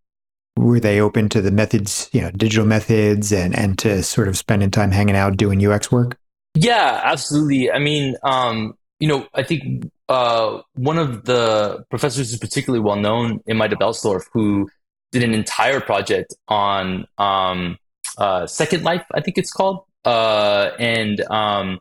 were 0.57 0.81
they 0.81 1.01
open 1.01 1.29
to 1.31 1.43
the 1.43 1.51
methods, 1.51 2.09
you 2.13 2.21
know, 2.21 2.31
digital 2.31 2.67
methods, 2.67 3.33
and 3.33 3.57
and 3.57 3.79
to 3.81 4.03
sort 4.03 4.29
of 4.29 4.39
spending 4.39 4.71
time 4.71 4.91
hanging 4.91 5.17
out 5.17 5.37
doing 5.37 5.65
UX 5.65 5.93
work? 5.93 6.19
Yeah, 6.55 7.01
absolutely. 7.05 7.71
I 7.71 7.79
mean, 7.79 8.17
um, 8.23 8.77
you 8.99 9.09
know, 9.09 9.27
I 9.35 9.43
think 9.43 9.91
uh, 10.09 10.61
one 10.75 10.99
of 10.99 11.25
the 11.25 11.85
professors 11.91 12.31
who's 12.31 12.39
particularly 12.39 12.83
well 12.83 12.97
known 12.97 13.41
in 13.47 13.59
Boellstorff, 13.59 14.23
who 14.33 14.69
did 15.13 15.23
an 15.23 15.35
entire 15.35 15.81
project 15.81 16.35
on 16.49 17.07
um, 17.19 17.79
uh, 18.19 18.47
Second 18.47 18.85
Life, 18.85 19.05
I 19.15 19.21
think 19.21 19.39
it's 19.39 19.53
called, 19.53 19.85
uh, 20.05 20.71
and 20.79 21.21
um, 21.31 21.81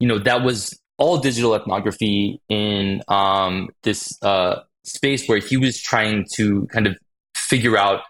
you 0.00 0.08
know 0.08 0.18
that 0.18 0.42
was 0.42 0.78
all 0.98 1.18
digital 1.18 1.54
ethnography 1.54 2.40
in 2.48 3.02
um, 3.08 3.68
this 3.82 4.16
uh, 4.22 4.60
space 4.84 5.26
where 5.26 5.38
he 5.38 5.56
was 5.56 5.80
trying 5.80 6.26
to 6.34 6.66
kind 6.66 6.86
of 6.86 6.96
figure 7.34 7.76
out 7.76 8.00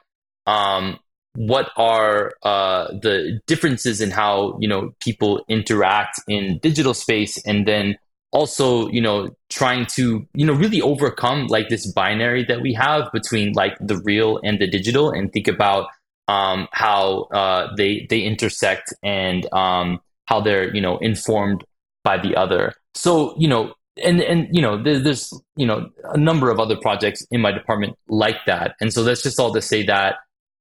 um, 0.46 0.98
what 1.34 1.70
are 1.76 2.32
uh, 2.42 2.88
the 3.02 3.40
differences 3.46 4.00
in 4.00 4.10
how 4.10 4.56
you 4.60 4.68
know 4.68 4.92
people 5.00 5.44
interact 5.48 6.20
in 6.28 6.58
digital 6.62 6.94
space, 6.94 7.38
and 7.44 7.66
then 7.66 7.96
also 8.36 8.88
you 8.88 9.00
know 9.00 9.28
trying 9.48 9.86
to 9.86 10.26
you 10.34 10.46
know 10.46 10.52
really 10.52 10.82
overcome 10.82 11.46
like 11.46 11.68
this 11.68 11.90
binary 11.92 12.44
that 12.44 12.60
we 12.60 12.72
have 12.72 13.10
between 13.12 13.52
like 13.54 13.74
the 13.80 13.96
real 14.04 14.38
and 14.44 14.58
the 14.60 14.68
digital 14.68 15.10
and 15.10 15.32
think 15.32 15.48
about 15.48 15.88
um, 16.28 16.68
how 16.72 17.28
uh, 17.32 17.74
they 17.76 18.06
they 18.10 18.20
intersect 18.20 18.92
and 19.02 19.50
um, 19.52 19.98
how 20.26 20.40
they're 20.40 20.74
you 20.74 20.82
know 20.82 20.98
informed 20.98 21.64
by 22.04 22.18
the 22.18 22.36
other. 22.36 22.74
So 22.94 23.34
you 23.38 23.48
know 23.48 23.72
and 24.04 24.20
and 24.20 24.48
you 24.54 24.60
know 24.60 24.82
there's, 24.82 25.02
there's 25.02 25.42
you 25.56 25.66
know 25.66 25.88
a 26.04 26.18
number 26.18 26.50
of 26.50 26.60
other 26.60 26.76
projects 26.76 27.26
in 27.30 27.40
my 27.40 27.52
department 27.52 27.96
like 28.08 28.40
that. 28.46 28.76
And 28.82 28.92
so 28.92 29.02
that's 29.02 29.22
just 29.22 29.40
all 29.40 29.52
to 29.54 29.62
say 29.62 29.82
that 29.86 30.16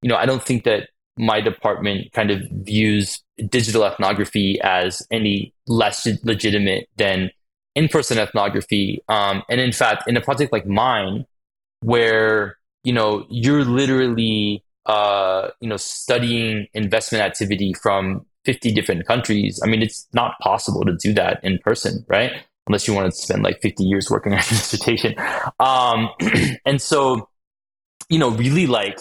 you 0.05 0.09
know 0.09 0.15
i 0.15 0.25
don't 0.25 0.43
think 0.43 0.63
that 0.63 0.89
my 1.17 1.41
department 1.41 2.11
kind 2.13 2.29
of 2.29 2.41
views 2.51 3.23
digital 3.49 3.83
ethnography 3.83 4.59
as 4.63 5.01
any 5.11 5.53
less 5.67 6.07
legitimate 6.23 6.87
than 6.97 7.31
in-person 7.75 8.17
ethnography. 8.17 9.01
Um, 9.07 9.43
and 9.49 9.61
in 9.61 9.71
fact, 9.71 10.07
in 10.07 10.17
a 10.17 10.21
project 10.21 10.51
like 10.51 10.65
mine, 10.65 11.25
where 11.81 12.57
you 12.83 12.93
know 12.93 13.25
you're 13.29 13.63
literally 13.65 14.63
uh, 14.85 15.49
you 15.59 15.69
know 15.69 15.77
studying 15.77 16.67
investment 16.73 17.23
activity 17.23 17.73
from 17.73 18.25
50 18.45 18.73
different 18.73 19.05
countries. 19.07 19.59
I 19.63 19.67
mean, 19.67 19.81
it's 19.81 20.07
not 20.13 20.39
possible 20.39 20.83
to 20.85 20.95
do 20.95 21.13
that 21.13 21.43
in 21.43 21.59
person, 21.59 22.05
right? 22.07 22.31
Unless 22.67 22.87
you 22.87 22.93
want 22.93 23.11
to 23.11 23.15
spend 23.15 23.43
like 23.43 23.61
50 23.61 23.83
years 23.83 24.09
working 24.09 24.33
on 24.33 24.39
a 24.39 24.41
dissertation. 24.41 25.15
Um, 25.59 26.09
and 26.65 26.81
so, 26.81 27.29
you 28.09 28.19
know, 28.19 28.29
really 28.29 28.67
like 28.67 28.99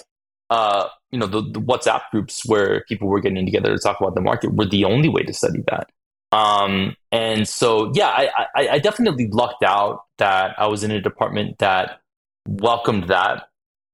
uh, 0.51 0.89
you 1.11 1.19
know 1.19 1.27
the, 1.27 1.43
the, 1.43 1.61
WhatsApp 1.61 2.03
groups 2.11 2.45
where 2.47 2.85
people 2.89 3.09
were 3.09 3.21
getting 3.21 3.45
together 3.45 3.75
to 3.75 3.79
talk 3.79 4.01
about 4.01 4.15
the 4.15 4.21
market 4.21 4.55
were 4.55 4.67
the 4.67 4.85
only 4.85 5.09
way 5.09 5.23
to 5.23 5.33
study 5.33 5.63
that. 5.69 5.91
Um, 6.35 6.97
and 7.13 7.47
so, 7.47 7.93
yeah, 7.95 8.09
I, 8.09 8.29
I, 8.57 8.69
I, 8.71 8.79
definitely 8.81 9.29
lucked 9.29 9.63
out 9.63 10.01
that 10.19 10.59
I 10.59 10.67
was 10.67 10.83
in 10.83 10.91
a 10.91 11.01
department 11.01 11.59
that 11.59 12.01
welcomed 12.49 13.07
that. 13.07 13.49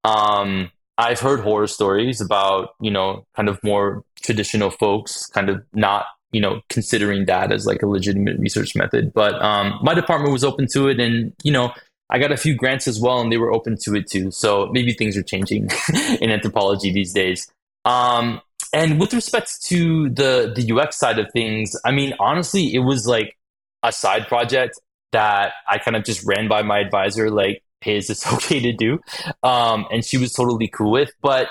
Um, 0.05 0.71
I've 0.97 1.21
heard 1.21 1.41
horror 1.41 1.67
stories 1.67 2.21
about 2.21 2.71
you 2.81 2.91
know 2.91 3.27
kind 3.37 3.49
of 3.49 3.63
more 3.63 4.05
traditional 4.23 4.71
folks 4.71 5.27
kind 5.27 5.51
of 5.51 5.63
not 5.75 6.07
you 6.33 6.41
know 6.41 6.63
considering 6.69 7.27
that 7.27 7.53
as 7.53 7.67
like 7.67 7.83
a 7.83 7.87
legitimate 7.87 8.39
research 8.39 8.75
method, 8.75 9.13
but 9.13 9.41
um, 9.43 9.79
my 9.83 9.93
department 9.93 10.33
was 10.33 10.43
open 10.43 10.67
to 10.73 10.89
it, 10.89 10.99
and 10.99 11.35
you 11.43 11.53
know 11.53 11.73
I 12.09 12.19
got 12.19 12.33
a 12.33 12.39
few 12.39 12.57
grants 12.57 12.89
as 12.89 12.99
well, 12.99 13.21
and 13.21 13.31
they 13.31 13.37
were 13.37 13.53
open 13.53 13.77
to 13.83 13.95
it 13.95 14.11
too. 14.11 14.31
So 14.31 14.71
maybe 14.73 14.95
things 14.95 15.15
are 15.17 15.23
changing 15.23 15.69
in 16.23 16.31
anthropology 16.31 16.91
these 16.91 17.13
days. 17.13 17.51
Um, 17.85 18.41
and 18.73 19.01
with 19.01 19.13
respect 19.13 19.63
to 19.65 20.11
the 20.11 20.53
the 20.55 20.73
UX 20.73 20.99
side 20.99 21.19
of 21.19 21.31
things, 21.33 21.77
I 21.85 21.91
mean, 21.91 22.15
honestly, 22.21 22.75
it 22.75 22.81
was 22.81 23.07
like 23.07 23.37
a 23.83 23.93
side 23.93 24.27
project 24.29 24.79
that 25.13 25.53
I 25.69 25.79
kind 25.79 25.97
of 25.97 26.05
just 26.05 26.25
ran 26.25 26.49
by 26.49 26.63
my 26.63 26.79
advisor, 26.79 27.31
like, 27.31 27.63
"Hey, 27.81 27.97
is 27.97 28.09
this 28.09 28.27
okay 28.35 28.61
to 28.61 28.73
do?" 28.73 29.01
Um, 29.43 29.87
and 29.91 30.05
she 30.05 30.19
was 30.19 30.33
totally 30.33 30.69
cool 30.69 30.93
with. 30.93 31.11
But 31.21 31.49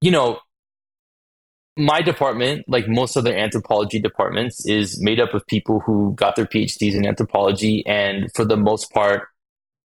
you 0.00 0.10
know, 0.10 0.38
my 1.76 2.00
department, 2.00 2.64
like 2.68 2.88
most 2.88 3.16
other 3.16 3.34
anthropology 3.34 4.00
departments, 4.00 4.64
is 4.66 5.00
made 5.00 5.20
up 5.20 5.34
of 5.34 5.46
people 5.46 5.80
who 5.80 6.14
got 6.14 6.36
their 6.36 6.46
PhDs 6.46 6.94
in 6.94 7.06
anthropology, 7.06 7.84
and 7.86 8.30
for 8.34 8.44
the 8.44 8.56
most 8.56 8.92
part 8.92 9.28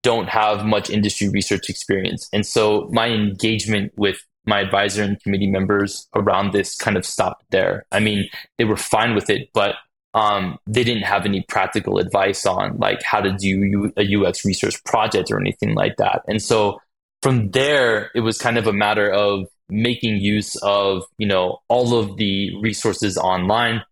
don't 0.03 0.29
have 0.29 0.65
much 0.65 0.89
industry 0.89 1.27
research 1.27 1.69
experience. 1.69 2.29
And 2.31 2.45
so 2.45 2.87
my 2.91 3.09
engagement 3.09 3.91
with 3.97 4.23
my 4.47 4.61
advisor 4.61 5.03
and 5.03 5.21
committee 5.21 5.47
members 5.47 6.07
around 6.15 6.53
this 6.53 6.75
kind 6.75 6.97
of 6.97 7.05
stopped 7.05 7.45
there. 7.51 7.85
I 7.91 7.99
mean, 7.99 8.29
they 8.57 8.63
were 8.63 8.77
fine 8.77 9.13
with 9.13 9.29
it, 9.29 9.49
but 9.53 9.75
um, 10.13 10.57
they 10.65 10.83
didn't 10.83 11.03
have 11.03 11.25
any 11.25 11.43
practical 11.47 11.99
advice 11.99 12.45
on 12.45 12.77
like 12.77 13.03
how 13.03 13.21
to 13.21 13.31
do 13.33 13.91
a 13.97 14.15
UX 14.15 14.45
research 14.45 14.83
project 14.83 15.29
or 15.31 15.39
anything 15.39 15.75
like 15.75 15.97
that. 15.97 16.23
And 16.27 16.41
so 16.41 16.79
from 17.21 17.51
there, 17.51 18.09
it 18.15 18.21
was 18.21 18.37
kind 18.37 18.57
of 18.57 18.67
a 18.67 18.73
matter 18.73 19.11
of 19.11 19.47
making 19.69 20.15
use 20.17 20.55
of 20.57 21.03
you 21.17 21.27
know 21.27 21.59
all 21.67 21.97
of 21.97 22.17
the 22.17 22.55
resources 22.61 23.17
online. 23.17 23.83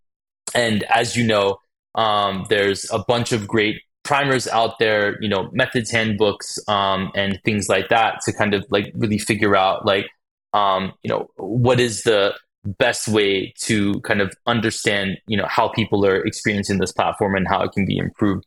And 0.54 0.84
as 0.84 1.16
you 1.16 1.26
know, 1.26 1.58
um, 1.94 2.46
there's 2.48 2.90
a 2.90 2.98
bunch 2.98 3.32
of 3.32 3.46
great 3.46 3.82
primers 4.06 4.46
out 4.46 4.78
there, 4.78 5.20
you 5.20 5.28
know, 5.28 5.50
methods 5.52 5.90
handbooks 5.90 6.58
um, 6.68 7.10
and 7.14 7.40
things 7.44 7.68
like 7.68 7.88
that 7.88 8.20
to 8.24 8.32
kind 8.32 8.54
of 8.54 8.64
like 8.70 8.92
really 8.94 9.18
figure 9.18 9.56
out 9.56 9.84
like, 9.84 10.06
um, 10.52 10.92
you 11.02 11.10
know, 11.10 11.28
what 11.36 11.80
is 11.80 12.02
the 12.02 12.34
best 12.64 13.08
way 13.08 13.52
to 13.60 14.00
kind 14.00 14.20
of 14.20 14.34
understand, 14.46 15.18
you 15.26 15.36
know, 15.36 15.46
how 15.48 15.68
people 15.68 16.04
are 16.04 16.24
experiencing 16.24 16.78
this 16.78 16.92
platform 16.92 17.34
and 17.36 17.46
how 17.48 17.62
it 17.62 17.72
can 17.72 17.86
be 17.86 17.96
improved. 17.96 18.44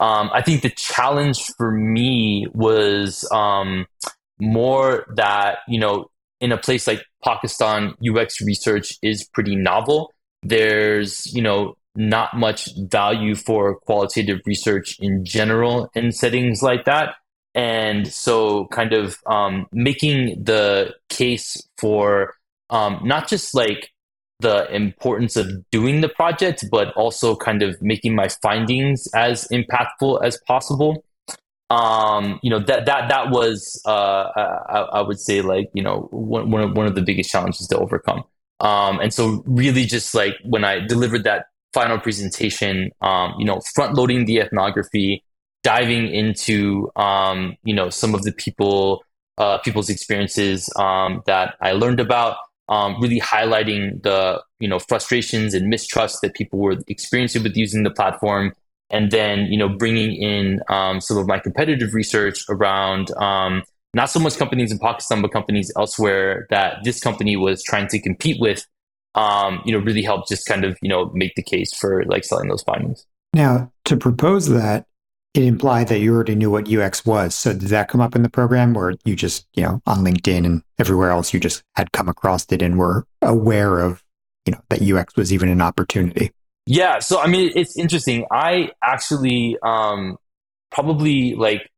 Um, 0.00 0.30
I 0.32 0.42
think 0.42 0.62
the 0.62 0.70
challenge 0.70 1.46
for 1.56 1.70
me 1.70 2.46
was 2.52 3.26
um, 3.32 3.86
more 4.40 5.06
that, 5.14 5.58
you 5.68 5.78
know, 5.78 6.10
in 6.40 6.50
a 6.50 6.58
place 6.58 6.86
like 6.86 7.04
Pakistan, 7.24 7.94
UX 8.06 8.40
research 8.42 8.98
is 9.00 9.24
pretty 9.32 9.54
novel. 9.54 10.12
There's, 10.42 11.32
you 11.32 11.40
know, 11.40 11.76
not 11.94 12.36
much 12.36 12.68
value 12.76 13.34
for 13.34 13.76
qualitative 13.76 14.40
research 14.44 14.96
in 14.98 15.24
general 15.24 15.90
in 15.94 16.10
settings 16.10 16.62
like 16.62 16.84
that. 16.86 17.14
And 17.54 18.08
so, 18.08 18.66
kind 18.66 18.92
of 18.92 19.18
um, 19.26 19.66
making 19.72 20.42
the 20.42 20.94
case 21.10 21.62
for 21.76 22.34
um, 22.70 23.00
not 23.04 23.28
just 23.28 23.54
like 23.54 23.90
the 24.40 24.74
importance 24.74 25.36
of 25.36 25.48
doing 25.70 26.00
the 26.00 26.08
project, 26.08 26.64
but 26.70 26.92
also 26.94 27.36
kind 27.36 27.62
of 27.62 27.80
making 27.80 28.14
my 28.14 28.28
findings 28.28 29.06
as 29.14 29.46
impactful 29.48 30.24
as 30.24 30.38
possible. 30.46 31.04
Um, 31.70 32.38
you 32.42 32.50
know 32.50 32.58
that 32.58 32.84
that 32.84 33.08
that 33.08 33.30
was 33.30 33.80
uh, 33.86 34.28
I, 34.36 34.88
I, 34.92 35.00
would 35.00 35.18
say 35.18 35.40
like 35.40 35.70
you 35.72 35.82
know 35.82 36.08
one 36.10 36.50
one 36.50 36.62
of, 36.62 36.76
one 36.76 36.86
of 36.86 36.94
the 36.94 37.00
biggest 37.00 37.30
challenges 37.30 37.66
to 37.68 37.78
overcome. 37.78 38.24
Um, 38.60 39.00
and 39.00 39.12
so 39.12 39.42
really 39.46 39.84
just 39.86 40.14
like 40.14 40.34
when 40.44 40.64
I 40.64 40.80
delivered 40.80 41.24
that 41.24 41.46
final 41.72 41.98
presentation, 41.98 42.90
um, 43.00 43.34
you 43.38 43.44
know, 43.44 43.60
front 43.74 43.94
loading 43.94 44.26
the 44.26 44.38
ethnography, 44.38 45.24
diving 45.62 46.12
into, 46.12 46.90
um, 46.96 47.56
you 47.64 47.74
know, 47.74 47.90
some 47.90 48.14
of 48.14 48.22
the 48.22 48.32
people, 48.32 49.04
uh, 49.38 49.58
people's 49.58 49.88
experiences 49.88 50.68
um, 50.76 51.22
that 51.26 51.54
I 51.60 51.72
learned 51.72 52.00
about, 52.00 52.36
um, 52.68 53.00
really 53.00 53.20
highlighting 53.20 54.02
the, 54.02 54.42
you 54.60 54.68
know, 54.68 54.78
frustrations 54.78 55.54
and 55.54 55.68
mistrust 55.68 56.18
that 56.22 56.34
people 56.34 56.58
were 56.58 56.76
experiencing 56.88 57.42
with 57.42 57.56
using 57.56 57.82
the 57.82 57.90
platform. 57.90 58.52
And 58.90 59.10
then, 59.10 59.46
you 59.46 59.56
know, 59.56 59.70
bringing 59.70 60.12
in 60.14 60.60
um, 60.68 61.00
some 61.00 61.16
of 61.16 61.26
my 61.26 61.38
competitive 61.38 61.94
research 61.94 62.44
around 62.50 63.10
um, 63.16 63.62
not 63.94 64.10
so 64.10 64.20
much 64.20 64.36
companies 64.36 64.70
in 64.70 64.78
Pakistan, 64.78 65.22
but 65.22 65.32
companies 65.32 65.72
elsewhere 65.78 66.46
that 66.50 66.78
this 66.84 67.00
company 67.00 67.36
was 67.36 67.62
trying 67.62 67.88
to 67.88 67.98
compete 67.98 68.36
with 68.38 68.66
um, 69.14 69.60
you 69.64 69.72
know, 69.72 69.78
really 69.78 70.02
help 70.02 70.28
just 70.28 70.46
kind 70.46 70.64
of, 70.64 70.78
you 70.82 70.88
know, 70.88 71.10
make 71.14 71.34
the 71.34 71.42
case 71.42 71.74
for 71.74 72.04
like 72.04 72.24
selling 72.24 72.48
those 72.48 72.62
findings. 72.62 73.06
Now, 73.34 73.72
to 73.86 73.96
propose 73.96 74.48
that, 74.48 74.86
it 75.34 75.44
implied 75.44 75.88
that 75.88 76.00
you 76.00 76.14
already 76.14 76.34
knew 76.34 76.50
what 76.50 76.70
UX 76.70 77.06
was. 77.06 77.34
So 77.34 77.52
did 77.52 77.68
that 77.70 77.88
come 77.88 78.00
up 78.00 78.14
in 78.14 78.22
the 78.22 78.28
program 78.28 78.76
or 78.76 78.94
you 79.04 79.16
just, 79.16 79.46
you 79.54 79.62
know, 79.62 79.80
on 79.86 80.04
LinkedIn 80.04 80.44
and 80.44 80.62
everywhere 80.78 81.10
else, 81.10 81.32
you 81.32 81.40
just 81.40 81.62
had 81.74 81.92
come 81.92 82.08
across 82.08 82.44
it 82.50 82.60
and 82.60 82.78
were 82.78 83.06
aware 83.22 83.78
of, 83.78 84.02
you 84.44 84.52
know, 84.52 84.60
that 84.68 84.82
UX 84.82 85.16
was 85.16 85.32
even 85.32 85.48
an 85.48 85.62
opportunity? 85.62 86.32
Yeah. 86.66 86.98
So, 86.98 87.18
I 87.18 87.28
mean, 87.28 87.50
it's 87.56 87.78
interesting. 87.78 88.26
I 88.30 88.72
actually 88.84 89.56
um, 89.62 90.18
probably 90.70 91.34
like 91.34 91.70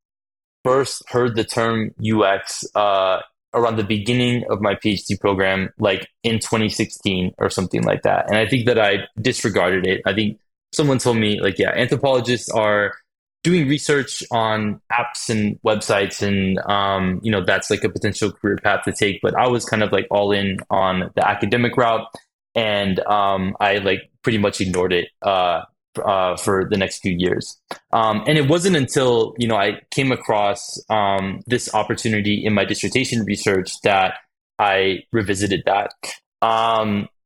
first 0.64 1.09
heard 1.09 1.37
the 1.37 1.45
term 1.45 1.93
UX 2.05 2.64
uh, 2.75 3.21
around 3.55 3.77
the 3.77 3.85
beginning 3.85 4.45
of 4.51 4.61
my 4.61 4.75
PhD 4.75 5.19
program, 5.21 5.71
like 5.79 6.09
in 6.25 6.40
2016 6.40 7.33
or 7.38 7.51
something 7.51 7.85
like 7.85 8.03
that. 8.03 8.27
And 8.27 8.37
I 8.37 8.49
think 8.49 8.67
that 8.67 8.81
I 8.81 9.07
disregarded 9.21 9.87
it. 9.87 10.03
I 10.07 10.12
think 10.12 10.40
someone 10.73 10.99
told 10.99 11.19
me, 11.19 11.40
like, 11.40 11.59
yeah, 11.59 11.71
anthropologists 11.71 12.51
are 12.51 12.95
doing 13.44 13.68
research 13.68 14.24
on 14.33 14.80
apps 14.90 15.28
and 15.28 15.61
websites, 15.62 16.26
and 16.26 16.59
um, 16.68 17.20
you 17.22 17.30
know 17.30 17.44
that's 17.44 17.70
like 17.70 17.85
a 17.85 17.88
potential 17.88 18.33
career 18.33 18.57
path 18.57 18.83
to 18.85 18.92
take. 18.92 19.20
But 19.22 19.37
I 19.37 19.46
was 19.46 19.64
kind 19.64 19.85
of 19.85 19.92
like 19.92 20.09
all 20.11 20.33
in 20.33 20.59
on 20.70 21.12
the 21.14 21.28
academic 21.28 21.76
route, 21.76 22.09
and 22.57 22.98
um, 23.07 23.57
I 23.61 23.78
like 23.78 24.11
pretty 24.22 24.38
much 24.38 24.61
ignored 24.61 24.92
it. 24.92 25.09
Uh, 25.22 25.62
uh, 26.04 26.37
for 26.37 26.68
the 26.68 26.76
next 26.76 27.02
few 27.02 27.14
years. 27.16 27.57
Um, 27.92 28.24
and 28.26 28.37
it 28.37 28.48
wasn't 28.48 28.74
until 28.74 29.35
you 29.38 29.46
know 29.46 29.54
I 29.54 29.80
came 29.92 30.11
across 30.11 30.83
um, 30.90 31.40
this 31.46 31.72
opportunity 31.72 32.44
in 32.44 32.52
my 32.52 32.64
dissertation 32.64 33.24
research 33.24 33.80
that 33.83 34.14
I 34.59 35.04
revisited 35.12 35.62
that. 35.66 35.92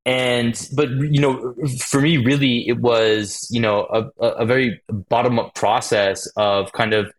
And 0.09 0.69
but 0.75 0.89
you 0.89 1.21
know, 1.21 1.55
for 1.81 2.01
me, 2.01 2.17
really, 2.17 2.67
it 2.69 2.79
was 2.79 3.47
you 3.51 3.61
know 3.61 3.87
a, 4.21 4.27
a 4.27 4.47
very 4.47 4.81
bottom 4.89 5.39
up 5.39 5.55
process 5.55 6.27
of 6.37 6.73
kind 6.73 6.95
of 6.95 7.13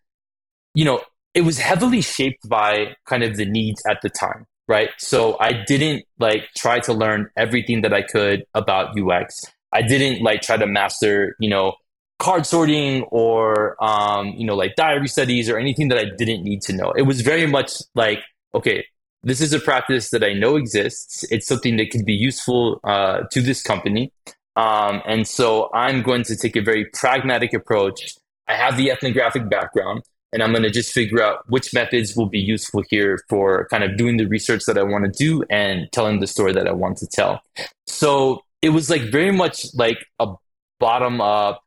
you 0.73 0.85
know 0.85 1.01
it 1.33 1.41
was 1.41 1.59
heavily 1.59 2.01
shaped 2.01 2.49
by 2.49 2.95
kind 3.05 3.23
of 3.23 3.37
the 3.37 3.45
needs 3.45 3.81
at 3.87 4.01
the 4.01 4.09
time 4.09 4.45
right 4.67 4.89
so 4.97 5.35
i 5.39 5.51
didn't 5.51 6.05
like 6.19 6.47
try 6.55 6.79
to 6.79 6.93
learn 6.93 7.27
everything 7.35 7.81
that 7.81 7.91
i 7.91 8.03
could 8.03 8.45
about 8.53 8.95
ux 8.99 9.45
I 9.71 9.81
didn't 9.81 10.23
like 10.23 10.41
try 10.41 10.57
to 10.57 10.67
master, 10.67 11.35
you 11.39 11.49
know, 11.49 11.73
card 12.17 12.45
sorting 12.45 13.03
or 13.03 13.81
um, 13.83 14.27
you 14.35 14.45
know, 14.45 14.55
like 14.55 14.75
diary 14.75 15.07
studies 15.07 15.49
or 15.49 15.57
anything 15.57 15.89
that 15.89 15.97
I 15.97 16.05
didn't 16.17 16.43
need 16.43 16.61
to 16.63 16.73
know. 16.73 16.91
It 16.91 17.03
was 17.03 17.21
very 17.21 17.45
much 17.45 17.73
like, 17.95 18.19
okay, 18.53 18.85
this 19.23 19.41
is 19.41 19.53
a 19.53 19.59
practice 19.59 20.11
that 20.11 20.23
I 20.23 20.33
know 20.33 20.55
exists. 20.55 21.23
It's 21.31 21.47
something 21.47 21.77
that 21.77 21.91
could 21.91 22.05
be 22.05 22.13
useful 22.13 22.79
uh, 22.83 23.21
to 23.31 23.41
this 23.41 23.61
company. 23.61 24.11
Um, 24.55 25.01
and 25.05 25.27
so 25.27 25.69
I'm 25.73 26.01
going 26.01 26.23
to 26.23 26.35
take 26.35 26.55
a 26.55 26.61
very 26.61 26.85
pragmatic 26.85 27.53
approach. 27.53 28.15
I 28.47 28.55
have 28.55 28.77
the 28.77 28.91
ethnographic 28.91 29.49
background, 29.49 30.03
and 30.33 30.41
I'm 30.41 30.51
going 30.51 30.63
to 30.63 30.69
just 30.69 30.93
figure 30.93 31.21
out 31.21 31.49
which 31.49 31.73
methods 31.73 32.15
will 32.15 32.27
be 32.27 32.39
useful 32.39 32.83
here 32.89 33.19
for 33.29 33.67
kind 33.69 33.83
of 33.83 33.97
doing 33.97 34.17
the 34.17 34.25
research 34.25 34.65
that 34.65 34.77
I 34.77 34.83
want 34.83 35.05
to 35.05 35.11
do 35.11 35.43
and 35.49 35.91
telling 35.91 36.19
the 36.19 36.27
story 36.27 36.53
that 36.53 36.67
I 36.67 36.71
want 36.71 36.97
to 36.97 37.07
tell. 37.07 37.41
So 37.87 38.43
it 38.61 38.69
was 38.69 38.89
like 38.89 39.03
very 39.03 39.31
much 39.31 39.65
like 39.75 40.05
a 40.19 40.33
bottom 40.79 41.21
up 41.21 41.63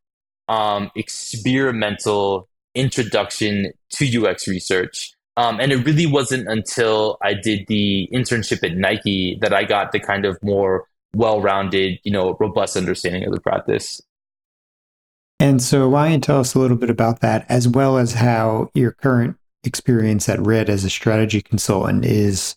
um, 0.48 0.90
experimental 0.96 2.48
introduction 2.74 3.72
to 3.90 4.26
UX 4.26 4.48
research. 4.48 5.14
Um, 5.36 5.60
and 5.60 5.72
it 5.72 5.86
really 5.86 6.06
wasn't 6.06 6.46
until 6.48 7.16
I 7.22 7.34
did 7.34 7.66
the 7.66 8.08
internship 8.12 8.62
at 8.68 8.76
Nike 8.76 9.38
that 9.40 9.54
I 9.54 9.64
got 9.64 9.92
the 9.92 10.00
kind 10.00 10.26
of 10.26 10.38
more 10.42 10.86
well-rounded, 11.14 12.00
you 12.04 12.12
know, 12.12 12.36
robust 12.38 12.76
understanding 12.76 13.24
of 13.24 13.32
the 13.32 13.40
practice. 13.40 14.00
And 15.40 15.60
so, 15.60 15.88
you 16.06 16.18
tell 16.20 16.38
us 16.38 16.54
a 16.54 16.58
little 16.58 16.76
bit 16.76 16.90
about 16.90 17.20
that, 17.20 17.46
as 17.48 17.66
well 17.66 17.98
as 17.98 18.12
how 18.12 18.70
your 18.74 18.92
current 18.92 19.36
experience 19.64 20.28
at 20.28 20.40
ReD 20.40 20.70
as 20.70 20.84
a 20.84 20.90
strategy 20.90 21.40
consultant 21.40 22.04
is 22.04 22.54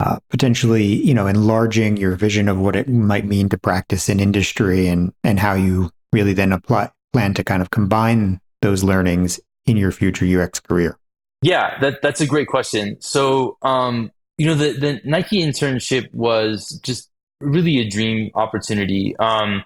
uh, 0.00 0.18
potentially, 0.30 0.84
you 0.84 1.14
know, 1.14 1.26
enlarging 1.26 1.96
your 1.96 2.16
vision 2.16 2.48
of 2.48 2.58
what 2.58 2.76
it 2.76 2.88
might 2.88 3.26
mean 3.26 3.48
to 3.48 3.58
practice 3.58 4.08
in 4.08 4.20
industry, 4.20 4.88
and 4.88 5.12
and 5.24 5.38
how 5.38 5.54
you 5.54 5.90
really 6.12 6.32
then 6.32 6.52
apply 6.52 6.90
plan 7.12 7.34
to 7.34 7.44
kind 7.44 7.62
of 7.62 7.70
combine 7.70 8.40
those 8.62 8.84
learnings 8.84 9.40
in 9.66 9.76
your 9.76 9.92
future 9.92 10.26
UX 10.26 10.60
career. 10.60 10.98
Yeah, 11.42 11.78
that 11.80 12.02
that's 12.02 12.20
a 12.20 12.26
great 12.26 12.48
question. 12.48 13.00
So, 13.00 13.58
um, 13.62 14.10
you 14.38 14.46
know, 14.46 14.54
the 14.54 14.72
the 14.72 15.00
Nike 15.04 15.42
internship 15.42 16.12
was 16.12 16.80
just 16.82 17.10
really 17.40 17.78
a 17.78 17.88
dream 17.88 18.30
opportunity. 18.34 19.14
Um, 19.18 19.64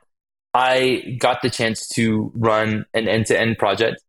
I 0.52 1.16
got 1.20 1.42
the 1.42 1.50
chance 1.50 1.88
to 1.90 2.32
run 2.34 2.84
an 2.94 3.08
end 3.08 3.26
to 3.26 3.38
end 3.38 3.58
project. 3.58 4.02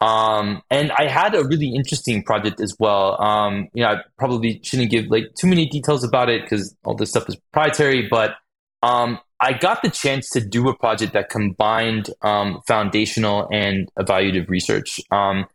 Um, 0.00 0.62
and 0.70 0.92
I 0.92 1.08
had 1.08 1.34
a 1.34 1.44
really 1.44 1.74
interesting 1.74 2.22
project 2.22 2.60
as 2.60 2.74
well. 2.78 3.20
Um, 3.20 3.68
you 3.72 3.82
know, 3.82 3.92
I 3.92 3.96
probably 4.18 4.60
shouldn't 4.62 4.90
give 4.90 5.06
like 5.06 5.34
too 5.38 5.46
many 5.46 5.68
details 5.68 6.04
about 6.04 6.28
it 6.28 6.42
because 6.42 6.74
all 6.84 6.94
this 6.94 7.10
stuff 7.10 7.28
is 7.28 7.36
proprietary, 7.36 8.06
but 8.08 8.34
um, 8.82 9.18
I 9.40 9.52
got 9.54 9.82
the 9.82 9.90
chance 9.90 10.28
to 10.30 10.40
do 10.40 10.68
a 10.68 10.76
project 10.76 11.12
that 11.14 11.30
combined 11.30 12.10
um, 12.22 12.60
foundational 12.66 13.48
and 13.50 13.88
evaluative 13.98 14.48
research. 14.48 15.00
Um, 15.10 15.46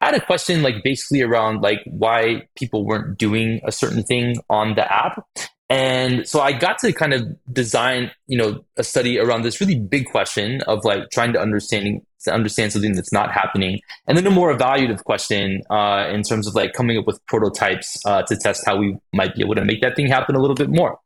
they 0.00 0.06
had 0.06 0.14
a 0.14 0.24
question 0.24 0.62
like 0.62 0.82
basically 0.84 1.22
around 1.22 1.60
like 1.60 1.80
why 1.86 2.48
people 2.56 2.84
weren't 2.84 3.18
doing 3.18 3.60
a 3.64 3.72
certain 3.72 4.02
thing 4.02 4.36
on 4.48 4.74
the 4.74 4.92
app. 4.92 5.24
And 5.70 6.26
so 6.26 6.40
I 6.40 6.52
got 6.52 6.78
to 6.78 6.92
kind 6.92 7.12
of 7.12 7.26
design, 7.52 8.10
you 8.26 8.38
know, 8.38 8.64
a 8.78 8.84
study 8.84 9.18
around 9.18 9.42
this 9.42 9.60
really 9.60 9.78
big 9.78 10.06
question 10.06 10.62
of 10.62 10.82
like 10.84 11.10
trying 11.10 11.34
to 11.34 11.40
understanding 11.40 12.06
to 12.24 12.32
understand 12.32 12.72
something 12.72 12.94
that's 12.94 13.12
not 13.12 13.30
happening, 13.30 13.80
and 14.06 14.16
then 14.16 14.26
a 14.26 14.30
more 14.30 14.52
evaluative 14.52 15.04
question 15.04 15.62
uh, 15.70 16.08
in 16.10 16.22
terms 16.22 16.48
of 16.48 16.54
like 16.54 16.72
coming 16.72 16.98
up 16.98 17.06
with 17.06 17.24
prototypes 17.26 17.96
uh, 18.06 18.22
to 18.22 18.36
test 18.36 18.64
how 18.66 18.76
we 18.76 18.96
might 19.12 19.34
be 19.34 19.42
able 19.42 19.54
to 19.54 19.64
make 19.64 19.80
that 19.82 19.94
thing 19.94 20.08
happen 20.08 20.34
a 20.34 20.40
little 20.40 20.56
bit 20.56 20.68
more. 20.68 20.98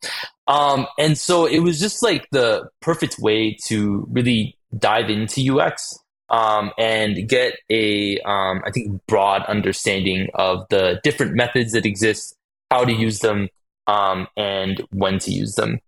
Um, 0.47 0.87
and 0.99 1.19
so 1.19 1.45
it 1.45 1.59
was 1.61 1.79
just 1.79 2.03
like 2.03 2.27
the 2.31 2.69
perfect 2.81 3.19
way 3.19 3.57
to 3.67 4.07
really 4.11 4.57
dive 4.79 5.11
into 5.11 5.59
UX 5.59 5.99
um, 6.33 6.73
and 6.79 7.29
get 7.29 7.59
a, 7.71 8.19
um, 8.21 8.63
I 8.67 8.71
think, 8.73 9.01
broad 9.07 9.45
understanding 9.45 10.29
of 10.35 10.67
the 10.71 11.01
different 11.05 11.35
methods 11.35 11.73
that 11.73 11.87
exist, 11.87 12.35
how 12.71 12.85
to 12.85 12.93
use 12.93 13.21
them, 13.21 13.49
um, 13.87 14.27
and 14.37 14.83
when 14.93 15.19
to 15.21 15.31
use 15.31 15.55
them. 15.55 15.79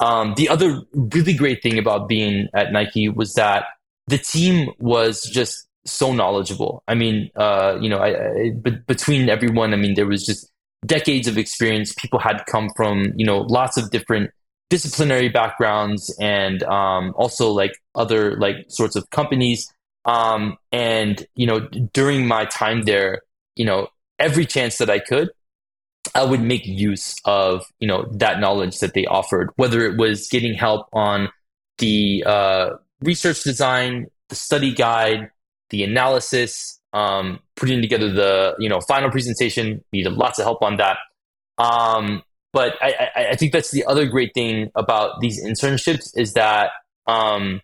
Um, 0.00 0.34
the 0.36 0.48
other 0.48 0.82
really 0.92 1.34
great 1.34 1.62
thing 1.62 1.78
about 1.78 2.08
being 2.08 2.48
at 2.54 2.72
Nike 2.72 3.08
was 3.08 3.34
that 3.34 3.66
the 4.08 4.18
team 4.18 4.70
was 4.78 5.22
just 5.22 5.66
so 5.84 6.12
knowledgeable. 6.12 6.82
I 6.88 6.94
mean, 6.94 7.30
uh, 7.36 7.78
you 7.80 7.88
know, 7.88 8.00
between 8.86 9.28
everyone, 9.28 9.72
I 9.72 9.76
mean, 9.76 9.94
there 9.94 10.06
was 10.06 10.26
just 10.26 10.50
decades 10.84 11.28
of 11.28 11.38
experience. 11.38 11.94
People 11.94 12.18
had 12.18 12.44
come 12.46 12.68
from, 12.76 13.12
you 13.16 13.24
know, 13.24 13.40
lots 13.42 13.76
of 13.76 13.90
different 13.90 14.30
disciplinary 14.70 15.28
backgrounds 15.28 16.14
and 16.20 16.62
um, 16.64 17.12
also 17.16 17.50
like 17.50 17.72
other 17.94 18.36
like 18.38 18.56
sorts 18.68 18.96
of 18.96 19.08
companies. 19.10 19.72
Um, 20.04 20.58
and 20.70 21.24
you 21.34 21.46
know, 21.46 21.60
during 21.92 22.26
my 22.26 22.44
time 22.46 22.82
there, 22.82 23.22
you 23.56 23.64
know, 23.64 23.88
every 24.18 24.46
chance 24.46 24.78
that 24.78 24.90
I 24.90 24.98
could, 24.98 25.30
I 26.14 26.24
would 26.24 26.40
make 26.42 26.66
use 26.66 27.14
of 27.24 27.64
you 27.78 27.88
know 27.88 28.06
that 28.12 28.40
knowledge 28.40 28.80
that 28.80 28.94
they 28.94 29.06
offered, 29.06 29.50
whether 29.56 29.86
it 29.86 29.96
was 29.96 30.28
getting 30.28 30.54
help 30.54 30.88
on 30.92 31.28
the 31.78 32.24
uh, 32.26 32.70
research 33.00 33.42
design, 33.42 34.06
the 34.28 34.34
study 34.34 34.74
guide, 34.74 35.30
the 35.70 35.82
analysis, 35.84 36.80
um, 36.92 37.40
putting 37.56 37.80
together 37.80 38.10
the 38.12 38.54
you 38.58 38.68
know 38.68 38.80
final 38.80 39.10
presentation. 39.10 39.84
Needed 39.92 40.12
lots 40.12 40.38
of 40.38 40.44
help 40.44 40.62
on 40.62 40.76
that. 40.78 40.98
Um, 41.58 42.22
but 42.52 42.74
I, 42.82 43.10
I, 43.14 43.26
I, 43.30 43.36
think 43.36 43.52
that's 43.52 43.70
the 43.70 43.84
other 43.84 44.06
great 44.06 44.32
thing 44.34 44.70
about 44.74 45.20
these 45.20 45.42
internships 45.44 46.10
is 46.16 46.34
that 46.34 46.70
um, 47.06 47.60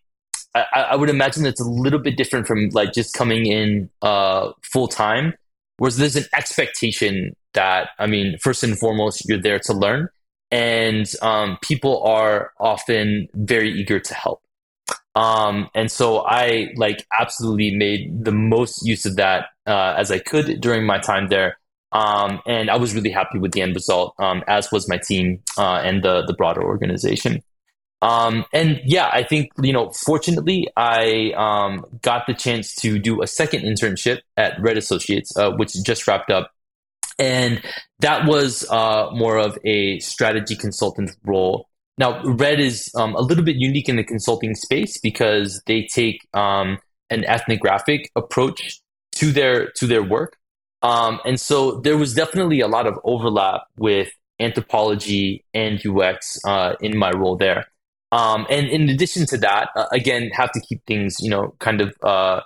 I, 0.55 0.65
I, 0.91 0.97
would 0.97 1.11
imagine 1.11 1.47
it's 1.47 1.61
a 1.61 1.69
little 1.69 1.99
bit 1.99 2.17
different 2.17 2.47
from 2.47 2.71
like 2.73 2.93
just 2.93 3.15
coming 3.15 3.47
in 3.47 3.91
uh, 4.03 4.53
full 4.63 4.89
time, 4.89 5.35
whereas 5.77 5.97
there's 5.97 6.17
an 6.17 6.25
expectation 6.35 7.37
that 7.55 7.91
I 7.99 8.07
mean, 8.07 8.39
first 8.39 8.63
and 8.63 8.79
foremost, 8.79 9.29
you're 9.29 9.41
there 9.41 9.59
to 9.61 9.73
learn, 9.73 10.09
and 10.51 11.07
um, 11.23 11.59
people 11.63 12.03
are 12.05 12.53
often 12.59 13.29
very 13.35 13.71
eager 13.71 14.01
to 14.01 14.15
help. 14.15 14.43
Um, 15.15 15.69
and 15.75 15.91
so 15.91 16.25
I 16.27 16.69
like 16.77 17.05
absolutely 17.19 17.75
made 17.75 18.25
the 18.25 18.33
most 18.33 18.87
use 18.87 19.05
of 19.05 19.17
that 19.17 19.47
uh, 19.67 19.95
as 19.97 20.11
I 20.11 20.19
could 20.19 20.61
during 20.61 20.87
my 20.87 20.99
time 20.99 21.29
there. 21.29 21.59
Um, 21.91 22.41
and 22.47 22.71
I 22.71 22.77
was 22.77 22.95
really 22.95 23.11
happy 23.11 23.39
with 23.39 23.53
the 23.53 23.63
end 23.63 23.75
result, 23.75 24.15
um, 24.19 24.45
as 24.47 24.71
was 24.71 24.89
my 24.89 24.99
team 24.99 25.43
uh, 25.57 25.81
and 25.85 26.03
the 26.03 26.25
the 26.27 26.35
broader 26.35 26.63
organization. 26.63 27.43
Um, 28.01 28.45
and 28.53 28.81
yeah, 28.85 29.11
I 29.13 29.25
think 29.25 29.51
you 29.61 29.73
know, 29.73 29.91
fortunately, 29.91 30.69
I 30.77 31.33
um, 31.37 31.85
got 32.03 32.27
the 32.27 32.35
chance 32.35 32.75
to 32.77 32.99
do 32.99 33.23
a 33.23 33.27
second 33.27 33.63
internship 33.63 34.21
at 34.37 34.61
ReD 34.61 34.79
Associates, 34.79 35.37
uh, 35.37 35.51
which 35.53 35.73
just 35.85 36.07
wrapped 36.07 36.31
up 36.31 36.53
and 37.19 37.61
that 38.01 38.27
was 38.27 38.69
uh, 38.71 39.11
more 39.13 39.39
of 39.39 39.59
a 39.65 39.99
strategy 40.01 40.55
consultant 40.55 41.11
role. 41.25 41.69
Now, 41.99 42.23
ReD 42.23 42.61
is 42.61 42.91
um, 42.95 43.15
a 43.17 43.21
little 43.21 43.45
bit 43.45 43.57
unique 43.57 43.89
in 43.89 43.97
the 43.97 44.05
consulting 44.05 44.55
space 44.55 44.99
because 44.99 45.61
they 45.67 45.89
take 45.93 46.21
um, 46.33 46.79
an 47.11 47.25
ethnographic 47.25 48.11
approach 48.15 48.81
to 49.17 49.33
their 49.33 49.71
to 49.73 49.87
their 49.87 50.03
work, 50.03 50.37
um, 50.83 51.19
and 51.25 51.41
so 51.41 51.81
there 51.81 51.97
was 51.97 52.15
definitely 52.15 52.61
a 52.61 52.69
lot 52.69 52.87
of 52.87 53.01
overlap 53.03 53.63
with 53.77 54.11
anthropology 54.39 55.45
and 55.53 55.85
UX 55.85 56.39
uh, 56.47 56.75
in 56.81 56.97
my 56.97 57.11
role 57.11 57.37
there. 57.37 57.67
Um, 58.11 58.47
and 58.49 58.69
in 58.69 58.89
addition 58.89 59.27
to 59.27 59.39
that, 59.39 59.69
uh, 59.77 59.87
again, 59.93 60.31
have 60.33 60.53
to 60.53 60.61
keep 60.61 60.85
things 60.87 61.17
you 61.21 61.31
know 61.31 61.55
kind 61.59 61.81
of 61.81 61.95
uh, 62.03 62.41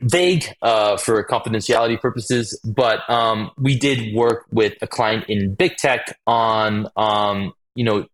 vague 0.00 0.46
uh, 0.62 0.96
for 0.96 1.22
confidentiality 1.24 2.00
purposes, 2.00 2.58
but 2.64 3.08
um, 3.10 3.50
we 3.58 3.78
did 3.78 4.14
work 4.14 4.46
with 4.50 4.74
a 4.80 4.86
client 4.86 5.24
in 5.28 5.54
big 5.54 5.76
tech 5.76 6.18
on 6.26 6.88
um, 6.96 7.52
you 7.74 7.84
know 7.84 8.06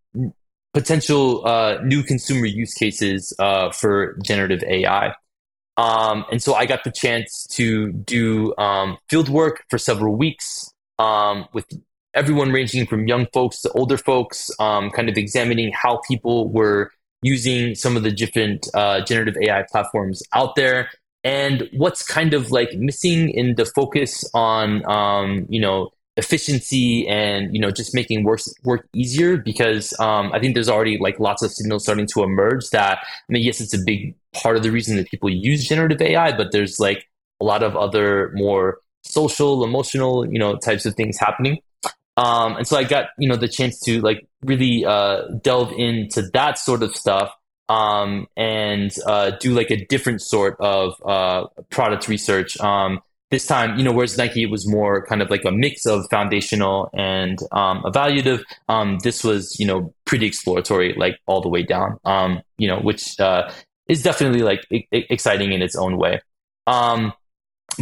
potential 0.72 1.46
uh, 1.46 1.78
new 1.82 2.02
consumer 2.02 2.46
use 2.46 2.74
cases 2.74 3.32
uh, 3.38 3.70
for 3.70 4.16
generative 4.24 4.62
AI. 4.64 5.14
Um, 5.76 6.24
and 6.30 6.42
so 6.42 6.54
I 6.54 6.66
got 6.66 6.84
the 6.84 6.92
chance 6.92 7.46
to 7.52 7.92
do 7.92 8.54
um, 8.58 8.98
field 9.08 9.28
work 9.28 9.64
for 9.70 9.78
several 9.78 10.14
weeks 10.14 10.72
um, 10.98 11.46
with 11.52 11.66
everyone 12.14 12.52
ranging 12.52 12.86
from 12.86 13.06
young 13.06 13.26
folks 13.32 13.62
to 13.62 13.70
older 13.72 13.96
folks, 13.96 14.50
um, 14.58 14.90
kind 14.90 15.08
of 15.08 15.16
examining 15.16 15.72
how 15.72 16.00
people 16.08 16.50
were 16.50 16.90
using 17.22 17.74
some 17.74 17.96
of 17.96 18.02
the 18.02 18.10
different 18.10 18.66
uh, 18.74 19.04
generative 19.04 19.36
AI 19.42 19.64
platforms 19.70 20.22
out 20.32 20.56
there 20.56 20.88
and 21.22 21.68
what's 21.74 22.02
kind 22.02 22.34
of 22.34 22.50
like 22.50 22.72
missing 22.74 23.30
in 23.30 23.54
the 23.56 23.64
focus 23.64 24.24
on 24.34 24.88
um, 24.90 25.46
you 25.48 25.60
know 25.60 25.90
efficiency 26.16 27.06
and 27.08 27.54
you 27.54 27.60
know 27.60 27.70
just 27.70 27.94
making 27.94 28.24
work 28.24 28.40
work 28.64 28.88
easier 28.94 29.36
because 29.36 29.98
um, 30.00 30.30
I 30.32 30.40
think 30.40 30.54
there's 30.54 30.68
already 30.68 30.98
like 30.98 31.20
lots 31.20 31.42
of 31.42 31.52
signals 31.52 31.84
starting 31.84 32.06
to 32.14 32.22
emerge 32.22 32.70
that 32.70 32.98
I 33.02 33.32
mean 33.32 33.42
yes 33.42 33.60
it's 33.60 33.74
a 33.74 33.78
big 33.84 34.14
part 34.32 34.56
of 34.56 34.62
the 34.62 34.70
reason 34.70 34.96
that 34.96 35.08
people 35.08 35.30
use 35.30 35.66
generative 35.66 36.00
AI 36.00 36.36
but 36.36 36.52
there's 36.52 36.80
like 36.80 37.06
a 37.40 37.44
lot 37.44 37.62
of 37.62 37.76
other 37.76 38.32
more 38.34 38.78
social 39.02 39.64
emotional 39.64 40.30
you 40.30 40.38
know 40.38 40.56
types 40.56 40.84
of 40.84 40.94
things 40.94 41.18
happening 41.18 41.58
um, 42.20 42.56
and 42.56 42.66
so 42.66 42.76
I 42.76 42.84
got 42.84 43.06
you 43.18 43.28
know 43.28 43.36
the 43.36 43.48
chance 43.48 43.80
to 43.80 44.00
like 44.02 44.26
really 44.44 44.84
uh, 44.84 45.22
delve 45.42 45.72
into 45.72 46.22
that 46.34 46.58
sort 46.58 46.82
of 46.82 46.94
stuff 46.94 47.32
um, 47.70 48.26
and 48.36 48.90
uh, 49.06 49.30
do 49.40 49.54
like 49.54 49.70
a 49.70 49.86
different 49.86 50.20
sort 50.20 50.56
of 50.60 50.94
uh, 51.04 51.46
product 51.70 52.08
research. 52.08 52.60
Um, 52.60 53.00
this 53.30 53.46
time, 53.46 53.78
you 53.78 53.84
know, 53.84 53.92
whereas 53.92 54.18
Nike 54.18 54.44
was 54.44 54.66
more 54.66 55.06
kind 55.06 55.22
of 55.22 55.30
like 55.30 55.44
a 55.44 55.52
mix 55.52 55.86
of 55.86 56.04
foundational 56.10 56.90
and 56.92 57.38
um, 57.52 57.82
evaluative. 57.84 58.42
Um, 58.68 58.98
this 59.04 59.22
was, 59.24 59.58
you 59.58 59.66
know, 59.66 59.94
pretty 60.04 60.26
exploratory, 60.26 60.94
like 60.94 61.20
all 61.26 61.40
the 61.40 61.48
way 61.48 61.62
down. 61.62 61.98
Um, 62.04 62.42
you 62.58 62.68
know, 62.68 62.80
which 62.80 63.18
uh, 63.20 63.50
is 63.88 64.02
definitely 64.02 64.42
like 64.42 64.66
I- 64.72 64.84
exciting 64.90 65.52
in 65.52 65.62
its 65.62 65.76
own 65.76 65.96
way. 65.96 66.20
Um, 66.66 67.12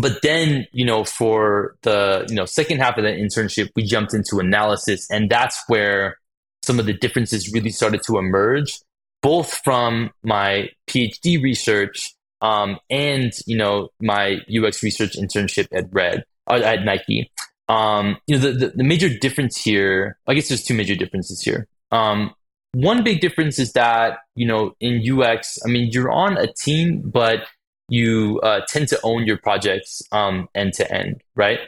but 0.01 0.23
then, 0.23 0.67
you 0.73 0.85
know, 0.85 1.05
for 1.05 1.77
the 1.83 2.27
you 2.29 2.35
know 2.35 2.45
second 2.45 2.79
half 2.79 2.97
of 2.97 3.05
the 3.05 3.11
internship, 3.11 3.71
we 3.77 3.83
jumped 3.83 4.15
into 4.15 4.39
analysis, 4.39 5.07
and 5.11 5.31
that's 5.31 5.63
where 5.67 6.19
some 6.63 6.79
of 6.79 6.87
the 6.87 6.93
differences 6.93 7.53
really 7.53 7.71
started 7.71 8.03
to 8.05 8.19
emerge 8.19 8.79
both 9.23 9.53
from 9.65 10.11
my 10.23 10.69
PhD 10.89 11.43
research 11.43 12.15
um, 12.41 12.79
and 12.89 13.33
you 13.47 13.57
know 13.57 13.89
my 14.01 14.39
UX 14.49 14.83
research 14.83 15.17
internship 15.17 15.69
at 15.73 15.87
ReD 15.93 16.25
uh, 16.49 16.55
at 16.55 16.85
Nike. 16.85 17.31
Um, 17.69 18.17
you 18.27 18.39
know 18.39 18.51
the, 18.51 18.53
the, 18.53 18.69
the 18.77 18.85
major 18.85 19.09
difference 19.09 19.57
here. 19.57 20.19
I 20.27 20.35
guess 20.35 20.49
there's 20.49 20.65
two 20.65 20.75
major 20.75 20.95
differences 20.95 21.43
here. 21.43 21.67
Um, 21.91 22.35
one 22.73 23.03
big 23.03 23.21
difference 23.21 23.59
is 23.59 23.73
that 23.73 24.19
you 24.35 24.47
know 24.47 24.75
in 24.81 25.03
UX, 25.11 25.59
I 25.65 25.69
mean 25.69 25.91
you're 25.93 26.11
on 26.11 26.37
a 26.37 26.53
team, 26.53 27.03
but 27.05 27.45
you 27.89 28.41
uh, 28.43 28.61
tend 28.69 28.89
to 28.89 29.01
own 29.03 29.25
your 29.27 29.39
projects 29.39 30.03
um, 30.13 30.49
end 30.55 30.75
to 30.75 30.93
end, 30.93 31.23
right? 31.35 31.61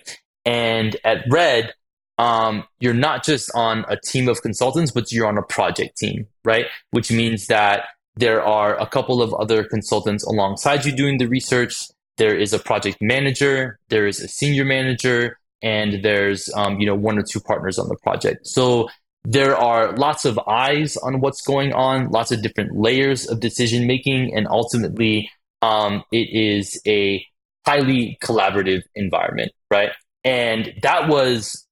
And 0.44 0.96
at 1.04 1.24
ReD, 1.30 1.72
um, 2.18 2.64
you're 2.80 2.92
not 2.92 3.24
just 3.24 3.50
on 3.54 3.84
a 3.88 3.96
team 3.96 4.28
of 4.28 4.42
consultants, 4.42 4.90
but 4.90 5.10
you're 5.10 5.26
on 5.26 5.38
a 5.38 5.42
project 5.42 5.96
team, 5.96 6.26
right? 6.44 6.66
Which 6.90 7.10
means 7.10 7.46
that 7.46 7.84
there 8.16 8.44
are 8.44 8.78
a 8.78 8.86
couple 8.86 9.22
of 9.22 9.32
other 9.34 9.64
consultants 9.64 10.24
alongside 10.24 10.84
you 10.84 10.92
doing 10.92 11.18
the 11.18 11.26
research. 11.26 11.74
There 12.18 12.36
is 12.36 12.52
a 12.52 12.58
project 12.58 12.98
manager, 13.00 13.78
there 13.88 14.06
is 14.06 14.20
a 14.20 14.28
senior 14.28 14.66
manager, 14.66 15.38
and 15.62 16.02
there's 16.04 16.50
um, 16.54 16.78
you 16.80 16.86
know 16.86 16.94
one 16.94 17.18
or 17.18 17.22
two 17.22 17.40
partners 17.40 17.78
on 17.78 17.88
the 17.88 17.96
project. 17.96 18.46
So 18.46 18.90
there 19.24 19.56
are 19.56 19.96
lots 19.96 20.24
of 20.24 20.38
eyes 20.46 20.96
on 20.98 21.20
what's 21.20 21.42
going 21.42 21.72
on, 21.72 22.10
lots 22.10 22.32
of 22.32 22.42
different 22.42 22.76
layers 22.76 23.26
of 23.26 23.40
decision 23.40 23.86
making, 23.86 24.34
and 24.36 24.46
ultimately, 24.48 25.30
um, 25.62 26.02
it 26.12 26.28
is 26.32 26.80
a 26.86 27.24
highly 27.66 28.18
collaborative 28.22 28.82
environment, 28.94 29.52
right? 29.70 29.90
And 30.24 30.72
that 30.82 31.08
was 31.08 31.66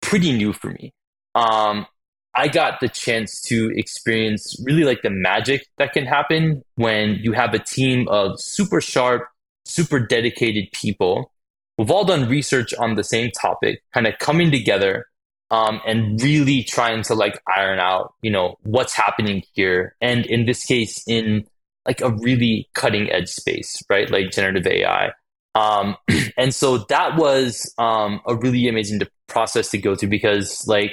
pretty 0.00 0.32
new 0.32 0.52
for 0.52 0.70
me. 0.70 0.92
Um, 1.34 1.86
I 2.34 2.48
got 2.48 2.80
the 2.80 2.88
chance 2.88 3.42
to 3.42 3.70
experience 3.76 4.56
really 4.64 4.84
like 4.84 5.02
the 5.02 5.10
magic 5.10 5.66
that 5.78 5.92
can 5.92 6.06
happen 6.06 6.62
when 6.76 7.18
you 7.22 7.32
have 7.32 7.52
a 7.52 7.58
team 7.58 8.08
of 8.08 8.40
super 8.40 8.80
sharp, 8.80 9.28
super 9.64 10.00
dedicated 10.00 10.72
people 10.72 11.30
who've 11.76 11.90
all 11.90 12.04
done 12.04 12.28
research 12.28 12.72
on 12.74 12.94
the 12.94 13.04
same 13.04 13.30
topic, 13.30 13.82
kind 13.92 14.06
of 14.06 14.18
coming 14.18 14.50
together 14.50 15.06
um, 15.50 15.80
and 15.86 16.22
really 16.22 16.64
trying 16.64 17.02
to 17.02 17.14
like 17.14 17.40
iron 17.54 17.78
out, 17.78 18.14
you 18.22 18.30
know, 18.30 18.56
what's 18.62 18.94
happening 18.94 19.42
here. 19.52 19.94
And 20.00 20.24
in 20.24 20.46
this 20.46 20.64
case, 20.64 21.04
in 21.06 21.44
like 21.86 22.00
a 22.00 22.10
really 22.10 22.68
cutting 22.74 23.10
edge 23.10 23.28
space, 23.28 23.82
right? 23.88 24.10
Like 24.10 24.30
generative 24.30 24.66
AI. 24.66 25.12
Um, 25.54 25.96
and 26.36 26.54
so 26.54 26.78
that 26.88 27.16
was 27.16 27.72
um, 27.78 28.20
a 28.26 28.36
really 28.36 28.68
amazing 28.68 29.00
process 29.28 29.70
to 29.70 29.78
go 29.78 29.94
through 29.94 30.10
because 30.10 30.66
like 30.66 30.92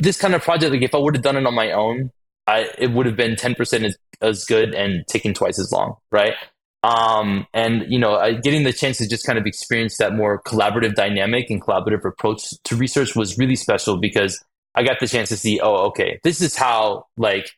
this 0.00 0.18
kind 0.18 0.34
of 0.34 0.42
project, 0.42 0.72
like 0.72 0.82
if 0.82 0.94
I 0.94 0.98
would 0.98 1.14
have 1.16 1.24
done 1.24 1.36
it 1.36 1.46
on 1.46 1.54
my 1.54 1.72
own, 1.72 2.10
I, 2.46 2.70
it 2.78 2.92
would 2.92 3.06
have 3.06 3.16
been 3.16 3.34
10% 3.34 3.84
as, 3.84 3.96
as 4.20 4.44
good 4.44 4.74
and 4.74 5.06
taking 5.06 5.34
twice 5.34 5.58
as 5.58 5.70
long, 5.70 5.96
right? 6.10 6.34
Um, 6.82 7.46
and 7.52 7.84
you 7.88 7.98
know, 7.98 8.16
I, 8.16 8.34
getting 8.34 8.62
the 8.62 8.72
chance 8.72 8.98
to 8.98 9.08
just 9.08 9.26
kind 9.26 9.38
of 9.38 9.46
experience 9.46 9.96
that 9.98 10.14
more 10.14 10.40
collaborative 10.42 10.94
dynamic 10.94 11.50
and 11.50 11.60
collaborative 11.60 12.04
approach 12.04 12.50
to 12.64 12.76
research 12.76 13.16
was 13.16 13.36
really 13.36 13.56
special 13.56 13.98
because 13.98 14.42
I 14.74 14.84
got 14.84 15.00
the 15.00 15.08
chance 15.08 15.28
to 15.30 15.36
see, 15.36 15.60
oh, 15.60 15.88
okay, 15.88 16.20
this 16.22 16.40
is 16.40 16.54
how 16.56 17.06
like 17.16 17.50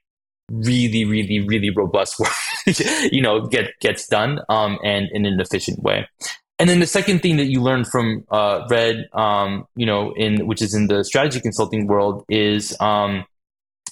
really, 0.51 1.05
really, 1.05 1.41
really 1.41 1.71
robust 1.71 2.19
work, 2.19 2.33
you 3.13 3.23
know, 3.23 3.47
get 3.47 3.73
gets 3.81 4.07
done, 4.07 4.41
um, 4.49 4.79
and 4.85 5.09
in 5.13 5.25
an 5.25 5.41
efficient 5.41 5.83
way. 5.83 6.07
And 6.59 6.69
then 6.69 6.81
the 6.81 6.87
second 6.87 7.23
thing 7.23 7.39
that 7.39 7.47
you 7.47 7.63
learn 7.63 7.87
from 7.87 8.25
uh, 8.31 8.67
ReD, 8.69 9.09
um, 9.15 9.67
you 9.77 9.87
know, 9.87 10.13
in 10.13 10.47
which 10.47 10.61
is 10.61 10.75
in 10.75 10.89
the 10.89 11.05
strategy 11.05 11.41
consulting 11.41 11.87
world, 11.87 12.25
is 12.29 12.79
um, 12.81 13.25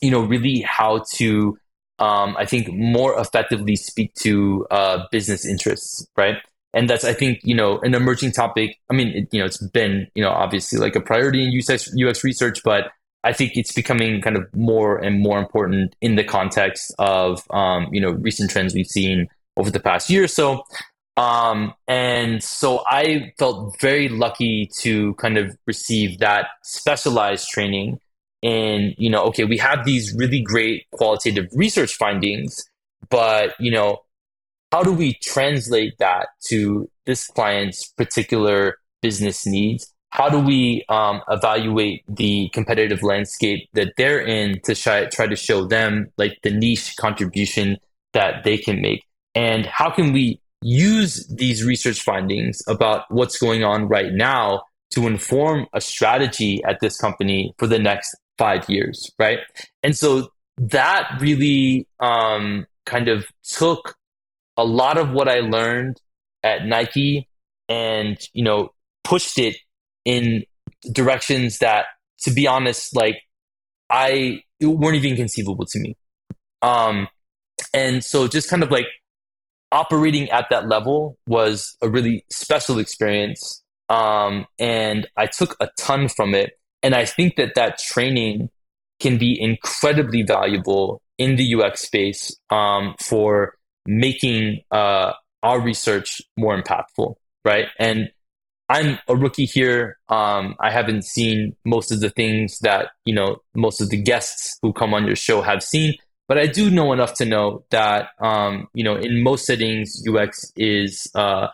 you 0.03 0.11
know 0.11 0.21
really 0.21 0.61
how 0.61 1.05
to, 1.15 1.57
um, 1.99 2.37
I 2.37 2.45
think, 2.45 2.69
more 2.71 3.19
effectively 3.19 3.77
speak 3.77 4.13
to 4.17 4.67
uh, 4.71 5.05
business 5.11 5.47
interests, 5.47 6.07
right? 6.17 6.37
And 6.75 6.91
that's 6.91 7.05
I 7.05 7.15
think 7.15 7.41
you 7.43 7.55
know 7.55 7.79
an 7.79 7.95
emerging 7.95 8.33
topic. 8.33 8.77
I 8.91 8.95
mean, 8.95 9.09
it, 9.09 9.29
you 9.33 9.41
know, 9.41 9.47
it's 9.47 9.67
been 9.69 10.07
you 10.15 10.23
know 10.23 10.31
obviously 10.31 10.79
like 10.79 10.95
a 10.95 11.01
priority 11.01 11.45
in 11.45 11.59
UX 11.59 11.89
UX 11.97 12.23
research, 12.23 12.63
but 12.65 12.91
I 13.29 13.33
think 13.35 13.57
it's 13.57 13.73
becoming 13.73 14.23
kind 14.23 14.37
of 14.37 14.45
more 14.55 14.97
and 14.97 15.21
more 15.21 15.39
important 15.39 15.95
in 16.01 16.17
the 16.17 16.25
context 16.25 16.95
of 16.99 17.43
um, 17.51 17.89
you 17.93 18.01
know 18.01 18.11
recent 18.11 18.51
trends 18.51 18.75
we've 18.75 18.87
seen 18.87 19.29
over 19.59 19.71
the 19.71 19.81
past 19.81 20.09
year 20.09 20.25
or 20.25 20.29
so. 20.29 20.65
Um, 21.19 21.75
and 21.89 22.43
so 22.43 22.85
I 22.87 23.33
felt 23.39 23.79
very 23.81 24.09
lucky 24.09 24.71
to 24.79 25.15
kind 25.15 25.37
of 25.37 25.55
receive 25.67 26.21
that 26.21 26.47
specialized 26.63 27.49
training 27.49 27.99
in, 28.41 28.95
you 28.99 29.11
know, 29.11 29.25
okay, 29.25 29.45
we 29.45 29.59
have 29.59 29.85
these 29.85 30.15
really 30.17 30.41
great 30.41 30.87
qualitative 30.93 31.49
research 31.53 31.97
findings, 31.97 32.65
but, 33.11 33.55
you 33.59 33.73
know, 33.73 33.99
how 34.71 34.85
do 34.85 34.93
we 34.93 35.19
translate 35.23 35.95
that 35.99 36.29
to 36.47 36.89
this 37.05 37.27
client's 37.27 37.89
particular 37.89 38.77
business 39.03 39.45
needs? 39.45 39.93
How 40.11 40.29
do 40.29 40.39
we 40.39 40.85
um, 40.89 41.21
evaluate 41.29 42.03
the 42.09 42.49
competitive 42.53 43.03
landscape 43.03 43.69
that 43.75 43.93
they're 43.97 44.21
in 44.21 44.61
to 44.65 44.75
try, 44.75 45.07
try 45.07 45.27
to 45.27 45.37
show 45.37 45.67
them 45.67 46.11
like 46.17 46.39
the 46.43 46.51
niche 46.51 46.95
contribution 46.97 47.77
that 48.15 48.45
they 48.45 48.57
can 48.57 48.81
make? 48.81 49.05
And 49.35 49.67
how 49.67 49.91
can 49.91 50.13
we 50.13 50.41
use 50.63 51.27
these 51.29 51.65
research 51.65 52.03
findings 52.03 52.63
about 52.67 53.05
what's 53.11 53.39
going 53.39 53.65
on 53.65 53.87
right 53.87 54.13
now 54.13 54.63
to 54.91 55.07
inform 55.07 55.67
a 55.75 55.81
strategy 55.81 56.63
at 56.65 56.81
this 56.81 56.99
company 56.99 57.55
for 57.59 57.67
the 57.67 57.79
next 57.79 58.17
five 58.39 58.69
years, 58.69 59.11
right? 59.19 59.41
And 59.83 59.97
so 59.97 60.31
that 60.57 61.19
really 61.21 61.87
um, 62.01 62.67
kind 62.87 63.09
of 63.09 63.27
took 63.45 63.97
a 64.57 64.65
lot 64.65 64.99
of 64.99 65.11
what 65.11 65.29
I 65.29 65.41
learned 65.41 66.01
at 66.43 66.67
Nike 66.67 67.29
and 67.69 68.19
you 68.33 68.43
know 68.43 68.71
pushed 69.05 69.39
it 69.39 69.57
in 70.09 70.43
directions 70.91 71.59
that, 71.59 71.85
to 72.21 72.33
be 72.33 72.47
honest, 72.47 72.97
like 72.97 73.21
I 73.91 74.43
weren't 74.63 74.97
even 74.97 75.17
conceivable 75.17 75.67
to 75.67 75.79
me. 75.79 75.97
Um, 76.63 77.09
and 77.75 78.03
so 78.03 78.27
just 78.27 78.49
kind 78.49 78.63
of 78.63 78.71
like 78.71 78.87
operating 79.71 80.31
at 80.31 80.47
that 80.49 80.67
level 80.67 81.19
was 81.27 81.77
a 81.83 81.91
really 81.91 82.25
special 82.31 82.79
experience. 82.79 83.63
Um, 83.91 84.47
and 84.59 85.07
I 85.15 85.27
took 85.27 85.57
a 85.61 85.69
ton 85.79 86.09
from 86.09 86.35
it. 86.35 86.53
And 86.83 86.95
I 86.95 87.05
think 87.05 87.37
that 87.37 87.55
that 87.57 87.77
training 87.79 88.49
can 88.99 89.19
be 89.19 89.39
incredibly 89.39 90.23
valuable 90.23 91.03
in 91.19 91.37
the 91.37 91.55
UX 91.55 91.83
space 91.83 92.35
um, 92.49 92.95
for 92.99 93.55
making 93.85 94.63
uh, 94.71 95.13
our 95.43 95.61
research 95.61 96.23
more 96.39 96.61
impactful, 96.61 97.17
right? 97.45 97.67
And 97.79 98.11
I'm 98.69 98.99
a 99.09 99.17
rookie 99.17 99.47
here. 99.47 99.99
Um, 100.09 100.55
I 100.61 100.71
haven't 100.71 101.05
seen 101.05 101.57
most 101.65 101.91
of 101.91 102.01
the 102.01 102.11
things 102.11 102.59
that 102.61 102.91
you 103.05 103.15
know 103.15 103.39
most 103.55 103.81
of 103.81 103.91
the 103.91 104.01
guests 104.01 104.59
who 104.63 104.73
come 104.73 104.95
on 104.95 105.07
your 105.07 105.17
show 105.17 105.43
have 105.43 105.63
seen. 105.63 105.95
But 106.27 106.37
I 106.37 106.47
do 106.47 106.71
know 106.71 106.93
enough 106.93 107.15
to 107.15 107.25
know 107.25 107.65
that 107.71 108.11
um, 108.21 108.69
you 108.75 108.85
know 108.85 108.97
in 108.97 109.23
most 109.23 109.47
settings 109.47 110.03
UX 110.07 110.53
is 110.57 111.11
uh, 111.15 111.49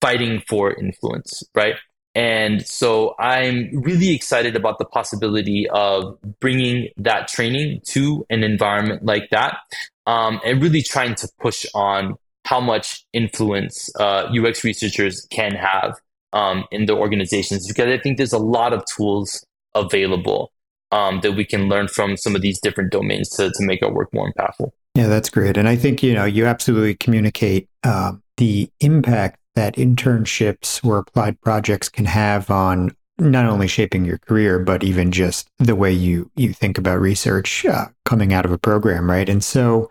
fighting 0.00 0.42
for 0.48 0.72
influence, 0.72 1.44
right? 1.54 1.76
And 2.16 2.66
so 2.66 3.14
I'm 3.18 3.70
really 3.72 4.14
excited 4.14 4.56
about 4.56 4.78
the 4.78 4.86
possibility 4.86 5.68
of 5.68 6.18
bringing 6.40 6.88
that 6.96 7.28
training 7.28 7.82
to 7.88 8.24
an 8.30 8.42
environment 8.42 9.04
like 9.04 9.28
that, 9.30 9.58
um, 10.06 10.40
and 10.44 10.62
really 10.62 10.82
trying 10.82 11.14
to 11.16 11.28
push 11.38 11.66
on 11.74 12.14
how 12.46 12.60
much 12.60 13.04
influence 13.12 13.90
uh, 14.00 14.30
UX 14.32 14.64
researchers 14.64 15.26
can 15.30 15.52
have 15.52 16.00
um, 16.36 16.64
in 16.70 16.84
the 16.84 16.92
organizations 16.92 17.66
because 17.66 17.86
I 17.86 17.98
think 17.98 18.18
there's 18.18 18.34
a 18.34 18.38
lot 18.38 18.74
of 18.74 18.84
tools 18.94 19.44
available 19.74 20.52
um, 20.92 21.20
that 21.22 21.32
we 21.32 21.46
can 21.46 21.68
learn 21.68 21.88
from 21.88 22.16
some 22.16 22.36
of 22.36 22.42
these 22.42 22.60
different 22.60 22.92
domains 22.92 23.30
to, 23.30 23.50
to 23.50 23.64
make 23.64 23.82
our 23.82 23.92
work 23.92 24.12
more 24.12 24.30
impactful. 24.30 24.70
Yeah, 24.94 25.06
that's 25.08 25.30
great. 25.30 25.56
And 25.56 25.66
I 25.66 25.76
think, 25.76 26.02
you 26.02 26.12
know, 26.12 26.26
you 26.26 26.44
absolutely 26.44 26.94
communicate 26.94 27.68
um, 27.84 28.22
the 28.36 28.70
impact 28.80 29.40
that 29.54 29.76
internships 29.76 30.84
or 30.84 30.98
applied 30.98 31.40
projects 31.40 31.88
can 31.88 32.04
have 32.04 32.50
on 32.50 32.94
not 33.18 33.46
only 33.46 33.66
shaping 33.66 34.04
your 34.04 34.18
career, 34.18 34.58
but 34.58 34.84
even 34.84 35.10
just 35.10 35.48
the 35.58 35.74
way 35.74 35.90
you, 35.90 36.30
you 36.36 36.52
think 36.52 36.76
about 36.76 37.00
research 37.00 37.64
uh, 37.64 37.86
coming 38.04 38.34
out 38.34 38.44
of 38.44 38.52
a 38.52 38.58
program, 38.58 39.08
right? 39.10 39.28
And 39.28 39.42
so, 39.42 39.90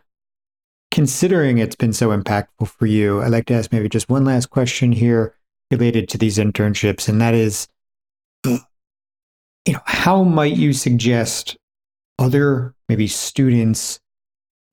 considering 0.92 1.58
it's 1.58 1.76
been 1.76 1.92
so 1.92 2.16
impactful 2.16 2.68
for 2.68 2.86
you, 2.86 3.22
I'd 3.24 3.32
like 3.32 3.48
to 3.48 3.56
ask 3.56 3.72
maybe 3.72 3.90
just 3.90 4.10
one 4.10 4.26
last 4.26 4.52
question 4.52 4.92
here 4.92 5.36
related 5.72 6.10
to 6.10 6.18
these 6.18 6.38
internships, 6.38 7.10
and 7.10 7.22
that 7.22 7.34
is 7.34 7.68
uh, 8.46 8.58
you 9.66 9.74
know, 9.74 9.82
how 9.86 10.24
might 10.24 10.56
you 10.56 10.74
suggest 10.74 11.58
other 12.20 12.74
maybe 12.88 13.08
students 13.08 14.00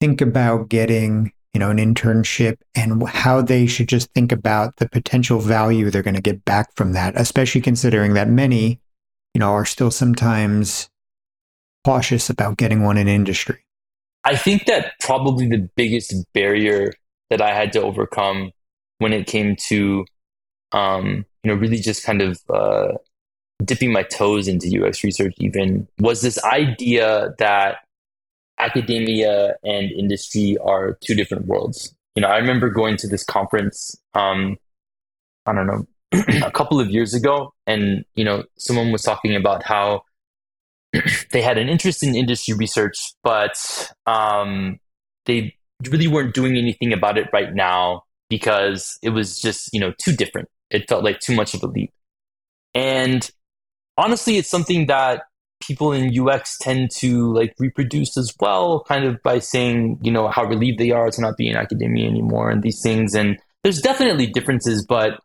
think 0.00 0.20
about 0.20 0.68
getting, 0.68 1.32
you 1.54 1.58
know, 1.58 1.70
an 1.70 1.78
internship 1.78 2.56
and 2.74 3.06
how 3.08 3.40
they 3.40 3.66
should 3.66 3.88
just 3.88 4.12
think 4.12 4.32
about 4.32 4.76
the 4.76 4.88
potential 4.88 5.40
value 5.40 5.90
they're 5.90 6.02
going 6.02 6.14
to 6.14 6.20
get 6.20 6.44
back 6.44 6.74
from 6.76 6.92
that, 6.92 7.14
especially 7.16 7.60
considering 7.60 8.14
that 8.14 8.28
many, 8.28 8.80
you 9.34 9.38
know, 9.38 9.52
are 9.52 9.64
still 9.64 9.90
sometimes 9.90 10.90
cautious 11.84 12.28
about 12.28 12.58
getting 12.58 12.82
one 12.82 12.98
in 12.98 13.08
industry? 13.08 13.58
I 14.24 14.36
think 14.36 14.66
that 14.66 14.92
probably 15.00 15.48
the 15.48 15.68
biggest 15.74 16.14
barrier 16.32 16.92
that 17.30 17.40
I 17.40 17.54
had 17.54 17.72
to 17.72 17.82
overcome 17.82 18.52
when 18.98 19.12
it 19.12 19.26
came 19.26 19.56
to, 19.68 20.04
um, 20.72 21.24
you 21.42 21.50
know, 21.50 21.54
really 21.54 21.78
just 21.78 22.04
kind 22.04 22.22
of 22.22 22.40
uh, 22.52 22.92
dipping 23.64 23.92
my 23.92 24.02
toes 24.02 24.48
into 24.48 24.82
UX 24.82 25.04
research, 25.04 25.34
even 25.38 25.86
was 25.98 26.20
this 26.20 26.42
idea 26.44 27.34
that 27.38 27.78
academia 28.58 29.56
and 29.64 29.90
industry 29.90 30.56
are 30.64 30.98
two 31.04 31.14
different 31.14 31.46
worlds. 31.46 31.94
You 32.14 32.22
know, 32.22 32.28
I 32.28 32.38
remember 32.38 32.70
going 32.70 32.96
to 32.98 33.08
this 33.08 33.24
conference, 33.24 33.96
um, 34.14 34.56
I 35.46 35.52
don't 35.52 35.66
know, 35.66 35.86
a 36.44 36.50
couple 36.50 36.78
of 36.78 36.90
years 36.90 37.14
ago, 37.14 37.52
and 37.66 38.04
you 38.14 38.24
know, 38.24 38.44
someone 38.58 38.92
was 38.92 39.02
talking 39.02 39.34
about 39.34 39.62
how 39.62 40.02
they 41.32 41.42
had 41.42 41.58
an 41.58 41.68
interest 41.68 42.02
in 42.02 42.14
industry 42.14 42.54
research, 42.54 42.98
but 43.24 43.56
um, 44.06 44.78
they 45.24 45.54
really 45.88 46.06
weren't 46.06 46.34
doing 46.34 46.56
anything 46.56 46.92
about 46.92 47.18
it 47.18 47.28
right 47.32 47.54
now 47.54 48.02
because 48.28 48.98
it 49.02 49.10
was 49.10 49.40
just 49.40 49.70
you 49.72 49.80
know 49.80 49.92
too 49.98 50.14
different. 50.14 50.48
It 50.72 50.88
felt 50.88 51.04
like 51.04 51.20
too 51.20 51.34
much 51.34 51.54
of 51.54 51.62
a 51.62 51.66
leap, 51.66 51.92
and 52.74 53.28
honestly, 53.96 54.38
it's 54.38 54.50
something 54.50 54.86
that 54.86 55.22
people 55.60 55.92
in 55.92 56.18
UX 56.18 56.58
tend 56.58 56.90
to 56.98 57.32
like 57.32 57.54
reproduce 57.58 58.16
as 58.16 58.34
well, 58.40 58.84
kind 58.88 59.04
of 59.04 59.22
by 59.22 59.38
saying, 59.38 59.98
you 60.02 60.10
know, 60.10 60.28
how 60.28 60.44
relieved 60.44 60.78
they 60.78 60.90
are 60.90 61.10
to 61.10 61.20
not 61.20 61.36
be 61.36 61.48
in 61.48 61.56
academia 61.56 62.08
anymore 62.08 62.50
and 62.50 62.62
these 62.62 62.82
things. 62.82 63.14
And 63.14 63.38
there's 63.62 63.80
definitely 63.80 64.26
differences, 64.26 64.84
but 64.84 65.20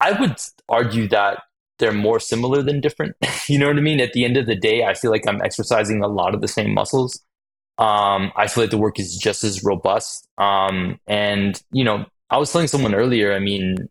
I 0.00 0.12
would 0.12 0.36
argue 0.68 1.08
that 1.08 1.42
they're 1.78 1.92
more 1.92 2.18
similar 2.18 2.62
than 2.62 2.80
different. 2.80 3.16
you 3.48 3.58
know 3.58 3.68
what 3.68 3.76
I 3.76 3.80
mean? 3.80 4.00
At 4.00 4.14
the 4.14 4.24
end 4.24 4.36
of 4.36 4.46
the 4.46 4.56
day, 4.56 4.84
I 4.84 4.94
feel 4.94 5.10
like 5.10 5.26
I'm 5.28 5.42
exercising 5.42 6.02
a 6.02 6.08
lot 6.08 6.34
of 6.34 6.40
the 6.40 6.48
same 6.48 6.72
muscles. 6.72 7.22
Um, 7.78 8.32
I 8.36 8.46
feel 8.46 8.64
like 8.64 8.70
the 8.70 8.78
work 8.78 8.98
is 8.98 9.16
just 9.16 9.44
as 9.44 9.62
robust. 9.62 10.26
Um, 10.38 10.98
and, 11.06 11.60
you 11.72 11.84
know, 11.84 12.06
I 12.30 12.38
was 12.38 12.50
telling 12.50 12.68
someone 12.68 12.94
earlier, 12.94 13.34
I 13.34 13.38
mean, 13.38 13.88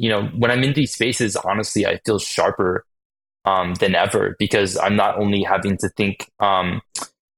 you 0.00 0.08
know, 0.08 0.24
when 0.36 0.50
I'm 0.50 0.62
in 0.62 0.72
these 0.72 0.92
spaces, 0.92 1.36
honestly, 1.36 1.86
I 1.86 2.00
feel 2.04 2.18
sharper 2.18 2.84
um, 3.44 3.74
than 3.74 3.94
ever 3.94 4.36
because 4.38 4.76
I'm 4.76 4.96
not 4.96 5.18
only 5.18 5.42
having 5.42 5.76
to 5.78 5.88
think 5.90 6.30
um, 6.40 6.80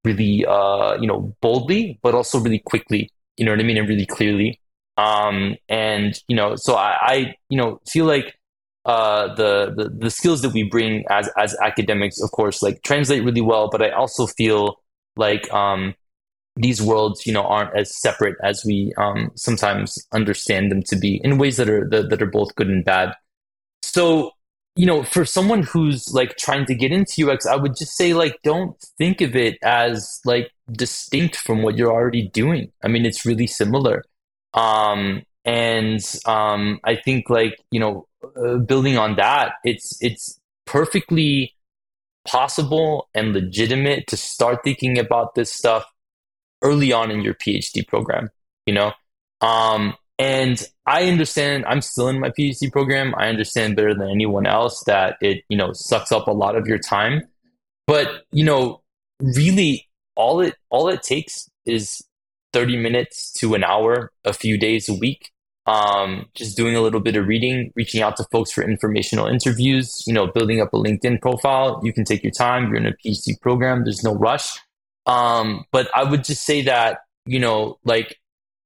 really, 0.04 0.44
uh, 0.46 0.96
you 1.00 1.06
know, 1.06 1.34
boldly, 1.40 1.98
but 2.02 2.14
also 2.14 2.40
really 2.40 2.60
quickly. 2.60 3.10
You 3.36 3.44
know 3.44 3.52
what 3.52 3.60
I 3.60 3.64
mean, 3.64 3.78
and 3.78 3.88
really 3.88 4.06
clearly. 4.06 4.60
Um, 4.96 5.56
and 5.68 6.18
you 6.28 6.36
know, 6.36 6.56
so 6.56 6.74
I, 6.74 6.96
I, 7.00 7.34
you 7.48 7.56
know, 7.56 7.80
feel 7.88 8.04
like 8.04 8.38
uh, 8.84 9.34
the, 9.34 9.72
the 9.76 9.88
the 9.88 10.10
skills 10.10 10.42
that 10.42 10.52
we 10.52 10.64
bring 10.64 11.04
as 11.08 11.28
as 11.36 11.56
academics, 11.62 12.20
of 12.20 12.30
course, 12.30 12.62
like 12.62 12.82
translate 12.82 13.24
really 13.24 13.40
well. 13.40 13.68
But 13.70 13.82
I 13.82 13.90
also 13.90 14.26
feel 14.26 14.80
like 15.16 15.50
um, 15.52 15.94
these 16.56 16.82
worlds, 16.82 17.26
you 17.26 17.32
know, 17.32 17.44
aren't 17.44 17.74
as 17.76 17.96
separate 17.96 18.36
as 18.42 18.64
we 18.64 18.92
um, 18.98 19.30
sometimes 19.34 19.98
understand 20.12 20.70
them 20.70 20.82
to 20.84 20.96
be 20.96 21.20
in 21.24 21.38
ways 21.38 21.56
that 21.56 21.68
are 21.68 21.88
that, 21.90 22.10
that 22.10 22.22
are 22.22 22.26
both 22.26 22.54
good 22.54 22.68
and 22.68 22.84
bad. 22.84 23.14
So 23.82 24.32
you 24.74 24.86
know, 24.86 25.02
for 25.02 25.24
someone 25.24 25.62
who's 25.62 26.12
like 26.14 26.36
trying 26.38 26.64
to 26.66 26.74
get 26.74 26.92
into 26.92 27.30
UX, 27.30 27.46
I 27.46 27.56
would 27.56 27.76
just 27.76 27.96
say 27.96 28.14
like 28.14 28.38
don't 28.42 28.76
think 28.96 29.20
of 29.20 29.36
it 29.36 29.58
as 29.62 30.20
like 30.24 30.50
distinct 30.70 31.36
from 31.36 31.62
what 31.62 31.76
you're 31.76 31.92
already 31.92 32.28
doing. 32.28 32.72
I 32.82 32.88
mean, 32.88 33.04
it's 33.04 33.26
really 33.26 33.46
similar. 33.46 34.04
Um, 34.54 35.24
and 35.44 36.00
um, 36.26 36.80
I 36.84 36.96
think 36.96 37.28
like 37.28 37.58
you 37.70 37.80
know, 37.80 38.06
uh, 38.36 38.58
building 38.58 38.96
on 38.96 39.16
that, 39.16 39.54
it's 39.64 39.98
it's 40.00 40.38
perfectly 40.66 41.54
possible 42.26 43.08
and 43.14 43.32
legitimate 43.32 44.06
to 44.06 44.16
start 44.16 44.60
thinking 44.62 44.98
about 44.98 45.34
this 45.34 45.52
stuff 45.52 45.84
early 46.62 46.92
on 46.92 47.10
in 47.10 47.22
your 47.22 47.34
PhD 47.34 47.86
program. 47.86 48.30
You 48.66 48.74
know, 48.74 48.92
um, 49.40 49.94
and 50.18 50.64
I 50.86 51.08
understand 51.08 51.64
I'm 51.66 51.80
still 51.80 52.08
in 52.08 52.20
my 52.20 52.30
PhD 52.30 52.70
program. 52.70 53.14
I 53.16 53.28
understand 53.28 53.76
better 53.76 53.92
than 53.94 54.08
anyone 54.08 54.46
else 54.46 54.82
that 54.86 55.16
it, 55.20 55.42
you 55.48 55.56
know, 55.56 55.72
sucks 55.72 56.12
up 56.12 56.28
a 56.28 56.32
lot 56.32 56.56
of 56.56 56.66
your 56.66 56.78
time. 56.78 57.22
But, 57.86 58.24
you 58.30 58.44
know, 58.44 58.82
really 59.20 59.88
all 60.14 60.40
it 60.40 60.54
all 60.70 60.88
it 60.88 61.02
takes 61.02 61.50
is 61.66 62.02
30 62.52 62.76
minutes 62.76 63.32
to 63.40 63.54
an 63.54 63.64
hour 63.64 64.12
a 64.24 64.32
few 64.32 64.58
days 64.58 64.88
a 64.88 64.94
week. 64.94 65.30
Um, 65.66 66.26
just 66.34 66.56
doing 66.56 66.76
a 66.76 66.80
little 66.80 67.00
bit 67.00 67.16
of 67.16 67.26
reading, 67.26 67.72
reaching 67.76 68.02
out 68.02 68.16
to 68.16 68.26
folks 68.32 68.50
for 68.50 68.62
informational 68.62 69.26
interviews, 69.26 70.04
you 70.06 70.12
know, 70.12 70.26
building 70.26 70.60
up 70.60 70.72
a 70.72 70.76
LinkedIn 70.76 71.20
profile. 71.20 71.80
You 71.82 71.92
can 71.92 72.04
take 72.04 72.22
your 72.22 72.32
time. 72.32 72.68
You're 72.68 72.76
in 72.76 72.86
a 72.86 72.92
PhD 72.92 73.40
program. 73.40 73.84
There's 73.84 74.04
no 74.04 74.14
rush. 74.14 74.58
Um, 75.06 75.64
but 75.72 75.88
I 75.94 76.04
would 76.04 76.24
just 76.24 76.44
say 76.44 76.62
that, 76.62 76.98
you 77.26 77.40
know, 77.40 77.78
like 77.84 78.18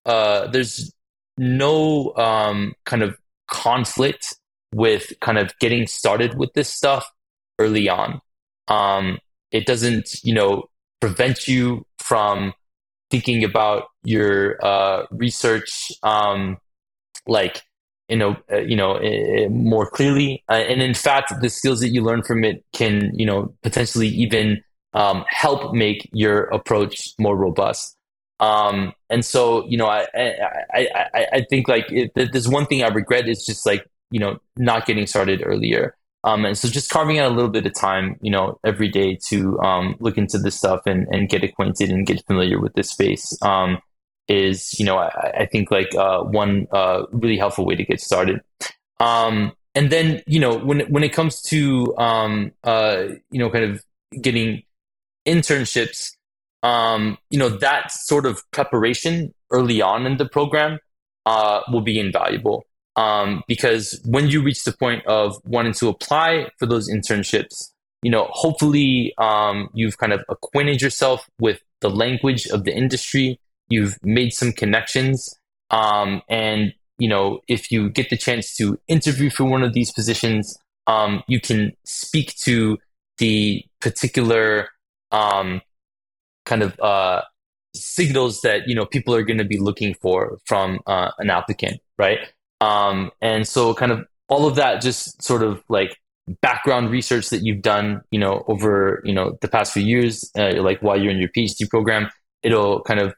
uh, 0.05 0.49
there's 0.49 0.92
no 1.38 2.14
um, 2.16 2.75
kind 2.85 3.03
of 3.03 3.16
conflict 3.49 4.35
with 4.75 5.12
kind 5.20 5.38
of 5.38 5.57
getting 5.59 5.87
started 5.87 6.37
with 6.37 6.53
this 6.55 6.72
stuff 6.72 7.11
early 7.59 7.88
on. 7.88 8.20
Um, 8.68 9.18
it 9.51 9.66
doesn't, 9.66 10.22
you 10.25 10.35
know, 10.35 10.64
prevent 11.01 11.46
you 11.49 11.87
from 11.99 12.53
thinking 13.11 13.44
about 13.44 13.85
your 14.05 14.64
uh, 14.64 15.07
research, 15.11 15.92
um, 16.03 16.59
like 17.27 17.62
you 18.09 18.16
know, 18.16 18.37
uh, 18.53 18.59
you 18.59 18.77
know, 18.77 18.96
uh, 18.96 19.49
more 19.49 19.90
clearly. 19.90 20.44
Uh, 20.49 20.55
and 20.55 20.81
in 20.81 20.94
fact, 20.94 21.33
the 21.40 21.49
skills 21.49 21.81
that 21.81 21.88
you 21.88 22.03
learn 22.03 22.22
from 22.22 22.44
it 22.44 22.64
can, 22.72 23.11
you 23.14 23.27
know, 23.27 23.55
potentially 23.62 24.09
even 24.09 24.62
um, 24.96 25.24
help 25.28 25.74
make 25.74 26.09
your 26.12 26.44
approach 26.44 27.12
more 27.18 27.37
robust. 27.37 27.96
Um, 28.40 28.92
and 29.09 29.24
so, 29.24 29.66
you 29.68 29.76
know, 29.76 29.87
I, 29.87 30.06
I, 30.14 30.88
I, 31.14 31.26
I 31.35 31.46
think 31.48 31.68
like 31.68 31.87
it, 31.92 32.12
there's 32.14 32.48
one 32.48 32.66
thing 32.66 32.82
I 32.82 32.88
regret 32.88 33.28
is 33.28 33.44
just 33.44 33.64
like, 33.66 33.87
you 34.11 34.18
know, 34.18 34.38
not 34.56 34.87
getting 34.87 35.06
started 35.06 35.42
earlier. 35.44 35.94
Um, 36.24 36.44
and 36.44 36.59
so 36.59 36.68
just 36.68 36.90
carving 36.90 37.18
out 37.18 37.30
a 37.30 37.35
little 37.35 37.50
bit 37.50 37.66
of 37.66 37.74
time, 37.74 38.16
you 38.20 38.30
know, 38.30 38.59
every 38.64 38.88
day 38.88 39.16
to 39.28 39.61
um, 39.61 39.96
look 40.00 40.18
into 40.18 40.38
this 40.38 40.56
stuff 40.56 40.80
and, 40.87 41.06
and 41.12 41.28
get 41.28 41.44
acquainted 41.44 41.90
and 41.90 42.06
get 42.06 42.26
familiar 42.26 42.59
with 42.59 42.72
this 42.74 42.90
space 42.90 43.38
um, 43.42 43.78
is, 44.28 44.78
you 44.78 44.85
know, 44.85 44.98
I, 44.98 45.42
I 45.42 45.46
think 45.46 45.70
like 45.70 45.94
uh, 45.94 46.22
one 46.22 46.66
uh, 46.72 47.04
really 47.12 47.37
helpful 47.37 47.64
way 47.64 47.76
to 47.76 47.85
get 47.85 48.00
started. 48.00 48.40
Um, 48.98 49.52
and 49.74 49.92
then, 49.92 50.22
you 50.26 50.40
know, 50.40 50.56
when 50.56 50.80
when 50.90 51.04
it 51.04 51.12
comes 51.12 51.42
to, 51.42 51.94
um, 51.98 52.52
uh, 52.64 53.09
you 53.30 53.38
know, 53.38 53.50
kind 53.50 53.64
of 53.64 53.85
getting 54.20 54.62
internships, 55.26 56.12
um, 56.62 57.18
you 57.30 57.38
know, 57.38 57.48
that 57.48 57.90
sort 57.92 58.26
of 58.26 58.42
preparation 58.52 59.34
early 59.50 59.80
on 59.80 60.06
in 60.06 60.16
the 60.16 60.28
program 60.28 60.78
uh, 61.26 61.60
will 61.70 61.80
be 61.80 61.98
invaluable. 61.98 62.64
Um, 62.96 63.42
because 63.46 64.00
when 64.06 64.28
you 64.28 64.42
reach 64.42 64.64
the 64.64 64.72
point 64.72 65.04
of 65.06 65.36
wanting 65.44 65.74
to 65.74 65.88
apply 65.88 66.48
for 66.58 66.66
those 66.66 66.90
internships, 66.90 67.70
you 68.02 68.10
know, 68.10 68.28
hopefully 68.30 69.12
um, 69.18 69.68
you've 69.74 69.98
kind 69.98 70.12
of 70.12 70.24
acquainted 70.28 70.80
yourself 70.80 71.28
with 71.38 71.60
the 71.80 71.90
language 71.90 72.46
of 72.46 72.64
the 72.64 72.74
industry. 72.74 73.38
You've 73.68 73.96
made 74.02 74.32
some 74.32 74.52
connections, 74.52 75.34
um, 75.70 76.22
and 76.28 76.72
you 76.98 77.08
know, 77.08 77.40
if 77.48 77.70
you 77.70 77.90
get 77.90 78.08
the 78.08 78.16
chance 78.16 78.54
to 78.56 78.78
interview 78.88 79.28
for 79.28 79.44
one 79.44 79.62
of 79.62 79.74
these 79.74 79.92
positions, 79.92 80.56
um, 80.86 81.22
you 81.26 81.40
can 81.40 81.72
speak 81.84 82.34
to 82.44 82.78
the 83.18 83.64
particular 83.80 84.68
um, 85.12 85.60
kind 86.44 86.62
of 86.62 86.78
uh, 86.80 87.22
signals 87.74 88.40
that 88.40 88.68
you 88.68 88.74
know 88.74 88.86
people 88.86 89.14
are 89.14 89.22
going 89.22 89.38
to 89.38 89.44
be 89.44 89.58
looking 89.58 89.94
for 89.94 90.38
from 90.44 90.80
uh, 90.86 91.10
an 91.18 91.30
applicant, 91.30 91.80
right? 91.98 92.18
Um, 92.60 93.10
and 93.20 93.46
so, 93.46 93.74
kind 93.74 93.92
of 93.92 94.06
all 94.28 94.46
of 94.46 94.56
that, 94.56 94.80
just 94.80 95.22
sort 95.22 95.42
of 95.42 95.62
like 95.68 95.96
background 96.40 96.90
research 96.90 97.28
that 97.30 97.44
you've 97.44 97.62
done, 97.62 98.02
you 98.10 98.18
know, 98.18 98.44
over 98.48 99.02
you 99.04 99.14
know 99.14 99.38
the 99.40 99.48
past 99.48 99.72
few 99.72 99.82
years, 99.82 100.30
uh, 100.38 100.62
like 100.62 100.80
while 100.82 101.00
you're 101.00 101.12
in 101.12 101.18
your 101.18 101.30
PhD 101.30 101.68
program, 101.68 102.10
it'll 102.42 102.82
kind 102.82 103.00
of 103.00 103.14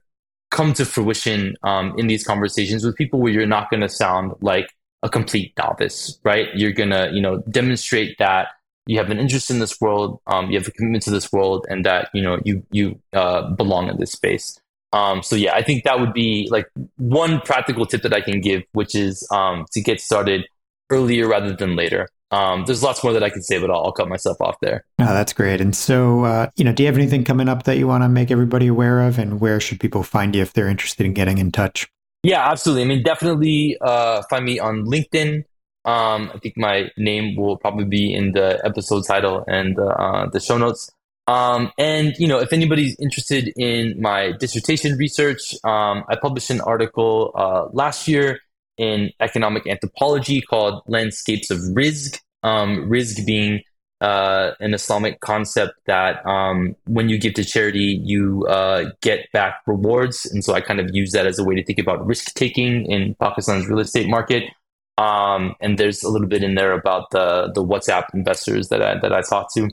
come 0.50 0.72
to 0.72 0.84
fruition 0.84 1.56
um, 1.62 1.94
in 1.98 2.06
these 2.06 2.24
conversations 2.24 2.84
with 2.84 2.96
people 2.96 3.20
where 3.20 3.32
you're 3.32 3.46
not 3.46 3.70
going 3.70 3.82
to 3.82 3.88
sound 3.88 4.32
like 4.40 4.66
a 5.02 5.08
complete 5.08 5.52
novice, 5.58 6.18
right? 6.24 6.48
You're 6.54 6.72
gonna, 6.72 7.10
you 7.12 7.20
know, 7.20 7.38
demonstrate 7.50 8.18
that 8.18 8.48
you 8.88 8.96
have 8.96 9.10
an 9.10 9.18
interest 9.18 9.50
in 9.50 9.58
this 9.58 9.78
world, 9.80 10.18
um, 10.26 10.50
you 10.50 10.58
have 10.58 10.66
a 10.66 10.70
commitment 10.70 11.04
to 11.04 11.10
this 11.10 11.30
world, 11.30 11.66
and 11.68 11.84
that 11.84 12.08
you 12.14 12.22
know 12.22 12.40
you 12.44 12.64
you 12.70 12.98
uh, 13.12 13.50
belong 13.50 13.88
in 13.88 13.98
this 13.98 14.12
space. 14.12 14.58
Um, 14.94 15.22
so 15.22 15.36
yeah, 15.36 15.52
I 15.52 15.62
think 15.62 15.84
that 15.84 16.00
would 16.00 16.14
be 16.14 16.48
like 16.50 16.66
one 16.96 17.40
practical 17.42 17.84
tip 17.84 18.02
that 18.02 18.14
I 18.14 18.22
can 18.22 18.40
give, 18.40 18.62
which 18.72 18.94
is 18.94 19.28
um, 19.30 19.66
to 19.72 19.82
get 19.82 20.00
started 20.00 20.46
earlier 20.90 21.28
rather 21.28 21.54
than 21.54 21.76
later. 21.76 22.08
Um, 22.30 22.64
there's 22.66 22.82
lots 22.82 23.04
more 23.04 23.12
that 23.12 23.22
I 23.22 23.28
can 23.28 23.42
say, 23.42 23.58
but 23.58 23.70
I'll, 23.70 23.84
I'll 23.84 23.92
cut 23.92 24.08
myself 24.08 24.38
off 24.40 24.56
there. 24.60 24.84
No, 24.98 25.06
that's 25.06 25.32
great. 25.32 25.60
And 25.60 25.74
so, 25.74 26.24
uh, 26.24 26.50
you 26.56 26.64
know, 26.64 26.72
do 26.72 26.82
you 26.82 26.86
have 26.86 26.96
anything 26.96 27.24
coming 27.24 27.48
up 27.48 27.64
that 27.64 27.78
you 27.78 27.86
want 27.86 28.04
to 28.04 28.08
make 28.08 28.30
everybody 28.30 28.66
aware 28.66 29.02
of, 29.02 29.18
and 29.18 29.38
where 29.38 29.60
should 29.60 29.80
people 29.80 30.02
find 30.02 30.34
you 30.34 30.40
if 30.40 30.54
they're 30.54 30.68
interested 30.68 31.04
in 31.04 31.12
getting 31.12 31.36
in 31.36 31.52
touch? 31.52 31.86
Yeah, 32.22 32.48
absolutely. 32.50 32.82
I 32.82 32.86
mean, 32.86 33.02
definitely 33.02 33.76
uh, 33.82 34.22
find 34.30 34.44
me 34.44 34.58
on 34.58 34.86
LinkedIn. 34.86 35.44
Um, 35.88 36.30
I 36.34 36.38
think 36.38 36.58
my 36.58 36.90
name 36.98 37.34
will 37.34 37.56
probably 37.56 37.86
be 37.86 38.12
in 38.12 38.32
the 38.32 38.60
episode 38.62 39.06
title 39.06 39.42
and 39.48 39.78
uh, 39.78 40.26
the 40.30 40.38
show 40.38 40.58
notes. 40.58 40.90
Um, 41.26 41.72
and 41.78 42.14
you 42.18 42.28
know, 42.28 42.40
if 42.40 42.52
anybody's 42.52 42.94
interested 43.00 43.50
in 43.56 43.98
my 43.98 44.32
dissertation 44.32 44.98
research, 44.98 45.54
um, 45.64 46.04
I 46.10 46.16
published 46.20 46.50
an 46.50 46.60
article 46.60 47.32
uh, 47.34 47.68
last 47.72 48.06
year 48.06 48.40
in 48.76 49.10
economic 49.20 49.66
anthropology 49.66 50.42
called 50.42 50.82
"Landscapes 50.86 51.50
of 51.50 51.58
Rizq." 51.58 52.20
Um, 52.42 52.88
rizq 52.88 53.26
being 53.26 53.62
uh, 54.00 54.52
an 54.60 54.74
Islamic 54.74 55.20
concept 55.20 55.72
that 55.86 56.24
um, 56.26 56.76
when 56.84 57.08
you 57.08 57.18
give 57.18 57.34
to 57.34 57.44
charity, 57.44 58.00
you 58.04 58.46
uh, 58.46 58.90
get 59.00 59.26
back 59.32 59.62
rewards, 59.66 60.26
and 60.26 60.44
so 60.44 60.52
I 60.52 60.60
kind 60.60 60.80
of 60.80 60.90
use 60.92 61.12
that 61.12 61.26
as 61.26 61.38
a 61.38 61.44
way 61.44 61.54
to 61.54 61.64
think 61.64 61.78
about 61.78 62.06
risk 62.06 62.34
taking 62.34 62.84
in 62.92 63.14
Pakistan's 63.14 63.66
real 63.68 63.80
estate 63.80 64.08
market. 64.08 64.44
Um, 64.98 65.54
and 65.60 65.78
there's 65.78 66.02
a 66.02 66.08
little 66.08 66.26
bit 66.26 66.42
in 66.42 66.56
there 66.56 66.72
about 66.72 67.10
the 67.10 67.52
the 67.54 67.64
WhatsApp 67.64 68.06
investors 68.12 68.68
that 68.68 68.82
I 68.82 68.98
that 68.98 69.12
I 69.12 69.22
talked 69.22 69.54
to. 69.54 69.70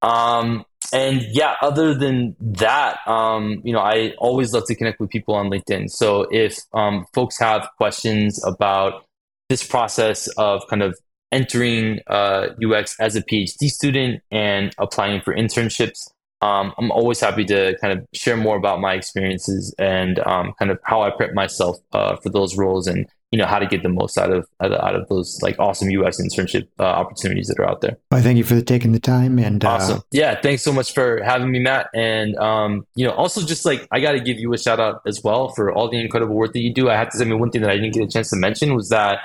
Um, 0.00 0.64
and 0.92 1.22
yeah, 1.32 1.54
other 1.60 1.94
than 1.94 2.34
that, 2.40 2.98
um, 3.06 3.60
you 3.64 3.72
know, 3.72 3.80
I 3.80 4.12
always 4.18 4.52
love 4.52 4.64
to 4.66 4.74
connect 4.74 5.00
with 5.00 5.10
people 5.10 5.34
on 5.34 5.50
LinkedIn. 5.50 5.90
So 5.90 6.26
if 6.30 6.58
um, 6.72 7.06
folks 7.12 7.38
have 7.38 7.68
questions 7.76 8.42
about 8.44 9.04
this 9.48 9.66
process 9.66 10.28
of 10.38 10.62
kind 10.68 10.82
of 10.82 10.96
entering 11.32 12.00
uh, 12.06 12.48
UX 12.64 12.98
as 13.00 13.16
a 13.16 13.22
PhD 13.22 13.68
student 13.68 14.22
and 14.30 14.74
applying 14.78 15.20
for 15.20 15.34
internships, 15.34 16.08
um, 16.42 16.74
I'm 16.78 16.90
always 16.90 17.20
happy 17.20 17.44
to 17.46 17.76
kind 17.80 17.98
of 17.98 18.06
share 18.12 18.36
more 18.36 18.56
about 18.56 18.80
my 18.80 18.94
experiences 18.94 19.74
and 19.78 20.18
um, 20.20 20.52
kind 20.58 20.70
of 20.70 20.78
how 20.84 21.02
I 21.02 21.10
prep 21.10 21.34
myself 21.34 21.76
uh, 21.92 22.16
for 22.16 22.28
those 22.28 22.56
roles 22.56 22.86
and 22.86 23.06
you 23.30 23.38
know 23.38 23.46
how 23.46 23.58
to 23.58 23.66
get 23.66 23.82
the 23.82 23.88
most 23.88 24.16
out 24.16 24.32
of 24.32 24.46
out 24.60 24.94
of 24.94 25.08
those 25.08 25.40
like 25.42 25.58
awesome 25.58 25.88
us 25.88 26.20
internship 26.20 26.68
uh, 26.78 26.84
opportunities 26.84 27.48
that 27.48 27.58
are 27.58 27.68
out 27.68 27.80
there. 27.80 27.96
Well, 28.10 28.22
thank 28.22 28.38
you 28.38 28.44
for 28.44 28.60
taking 28.60 28.92
the 28.92 29.00
time 29.00 29.38
and 29.38 29.64
uh, 29.64 29.70
awesome. 29.70 30.02
Yeah, 30.12 30.40
thanks 30.40 30.62
so 30.62 30.72
much 30.72 30.94
for 30.94 31.22
having 31.22 31.50
me, 31.50 31.58
Matt. 31.58 31.88
And 31.94 32.36
um, 32.36 32.86
you 32.94 33.06
know, 33.06 33.12
also 33.12 33.44
just 33.44 33.64
like 33.64 33.88
I 33.90 34.00
got 34.00 34.12
to 34.12 34.20
give 34.20 34.38
you 34.38 34.52
a 34.52 34.58
shout 34.58 34.78
out 34.78 35.02
as 35.06 35.22
well 35.22 35.48
for 35.48 35.72
all 35.72 35.90
the 35.90 36.00
incredible 36.00 36.34
work 36.34 36.52
that 36.52 36.60
you 36.60 36.72
do. 36.72 36.88
I 36.88 36.96
have 36.96 37.10
to 37.10 37.18
say, 37.18 37.24
I 37.24 37.28
mean, 37.28 37.40
one 37.40 37.50
thing 37.50 37.62
that 37.62 37.70
I 37.70 37.76
didn't 37.76 37.94
get 37.94 38.04
a 38.04 38.08
chance 38.08 38.30
to 38.30 38.36
mention 38.36 38.74
was 38.74 38.88
that 38.90 39.18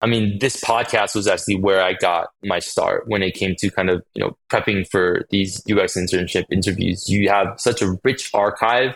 I 0.00 0.06
mean, 0.06 0.38
this 0.38 0.60
podcast 0.62 1.14
was 1.14 1.26
actually 1.26 1.56
where 1.56 1.82
I 1.82 1.94
got 1.94 2.28
my 2.42 2.58
start 2.58 3.04
when 3.06 3.22
it 3.22 3.34
came 3.34 3.54
to 3.58 3.70
kind 3.70 3.88
of, 3.88 4.04
you 4.14 4.22
know, 4.22 4.36
prepping 4.50 4.88
for 4.88 5.26
these 5.30 5.62
UX 5.70 5.96
internship 5.96 6.44
interviews. 6.50 7.08
You 7.08 7.28
have 7.30 7.58
such 7.58 7.80
a 7.80 7.96
rich 8.04 8.30
archive 8.34 8.94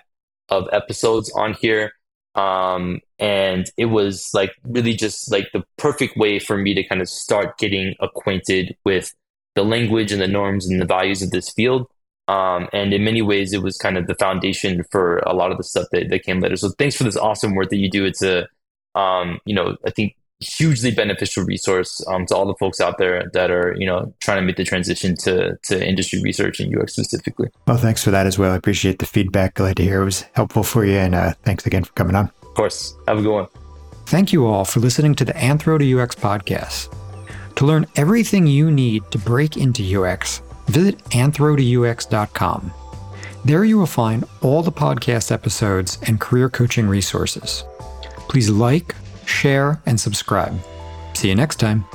of 0.51 0.69
episodes 0.73 1.31
on 1.33 1.55
here. 1.55 1.93
Um, 2.35 3.01
and 3.21 3.71
it 3.77 3.87
was 3.87 4.31
like 4.33 4.53
really 4.65 4.95
just 4.95 5.31
like 5.31 5.49
the 5.53 5.63
perfect 5.77 6.17
way 6.17 6.39
for 6.39 6.57
me 6.57 6.75
to 6.75 6.83
kind 6.83 7.03
of 7.03 7.09
start 7.09 7.59
getting 7.59 7.95
acquainted 8.01 8.75
with 8.85 9.15
the 9.55 9.65
language 9.65 10.11
and 10.11 10.23
the 10.23 10.27
norms 10.27 10.67
and 10.67 10.81
the 10.81 10.87
values 10.87 11.23
of 11.23 11.31
this 11.31 11.51
field. 11.51 11.87
Um, 12.29 12.69
and 12.73 12.95
in 12.95 13.05
many 13.05 13.23
ways, 13.23 13.53
it 13.53 13.63
was 13.63 13.77
kind 13.77 13.99
of 13.99 14.07
the 14.07 14.15
foundation 14.15 14.85
for 14.91 15.19
a 15.19 15.35
lot 15.35 15.51
of 15.51 15.59
the 15.59 15.65
stuff 15.65 15.89
that, 15.93 16.09
that 16.09 16.23
came 16.23 16.41
later. 16.41 16.57
So 16.57 16.71
thanks 16.79 16.97
for 16.97 17.05
this 17.05 17.17
awesome 17.17 17.55
work 17.55 17.69
that 17.71 17.77
you 17.77 17.91
do. 17.91 18.05
It's 18.05 18.23
a, 18.23 18.47
um, 18.95 19.39
you 19.45 19.55
know, 19.55 19.77
I 19.85 19.91
think 19.91 20.17
hugely 20.41 20.91
beneficial 20.91 21.45
resource 21.45 22.03
um, 22.09 22.25
to 22.25 22.35
all 22.35 22.47
the 22.47 22.55
folks 22.55 22.81
out 22.81 22.97
there 22.97 23.31
that 23.35 23.51
are 23.51 23.77
you 23.79 23.85
know 23.85 24.11
trying 24.21 24.39
to 24.39 24.43
make 24.43 24.57
the 24.57 24.65
transition 24.65 25.15
to 25.15 25.55
to 25.63 25.87
industry 25.87 26.19
research 26.23 26.61
and 26.61 26.75
UX 26.75 26.95
specifically. 26.95 27.49
Well, 27.67 27.77
thanks 27.77 28.03
for 28.03 28.11
that 28.11 28.27
as 28.27 28.39
well. 28.39 28.53
I 28.53 28.57
appreciate 28.57 29.01
the 29.01 29.07
feedback. 29.07 29.55
Glad 29.55 29.77
to 29.77 29.83
hear 29.83 30.01
it 30.01 30.07
was 30.07 30.23
helpful 30.33 30.63
for 30.63 30.87
you, 30.87 30.97
and 30.97 31.15
uh, 31.15 31.35
thanks 31.43 31.67
again 31.67 31.85
for 31.85 31.93
coming 31.93 32.17
on. 32.17 32.31
Course. 32.61 32.95
Have 33.09 33.17
a 33.17 33.23
good 33.23 33.33
one. 33.33 33.47
Thank 34.05 34.35
you 34.35 34.47
all 34.47 34.67
for 34.67 34.81
listening 34.81 35.15
to 35.15 35.25
the 35.25 35.33
Anthro 35.33 35.79
to 35.79 35.99
UX 35.99 36.15
podcast. 36.15 36.95
To 37.57 37.65
learn 37.65 37.87
everything 37.97 38.47
you 38.47 38.71
need 38.71 39.03
to 39.13 39.19
break 39.19 39.57
into 39.57 39.83
UX, 39.83 40.43
visit 40.67 40.99
anthro2ux.com. 41.05 42.71
There 43.47 43.65
you 43.65 43.79
will 43.79 43.87
find 43.87 44.25
all 44.43 44.63
the 44.63 44.71
podcast 44.71 45.33
episodes 45.33 45.97
and 46.07 46.21
career 46.21 46.51
coaching 46.51 46.87
resources. 46.87 47.65
Please 48.29 48.51
like, 48.51 48.95
share, 49.25 49.81
and 49.87 49.99
subscribe. 49.99 50.55
See 51.15 51.31
you 51.31 51.35
next 51.35 51.57
time. 51.61 51.87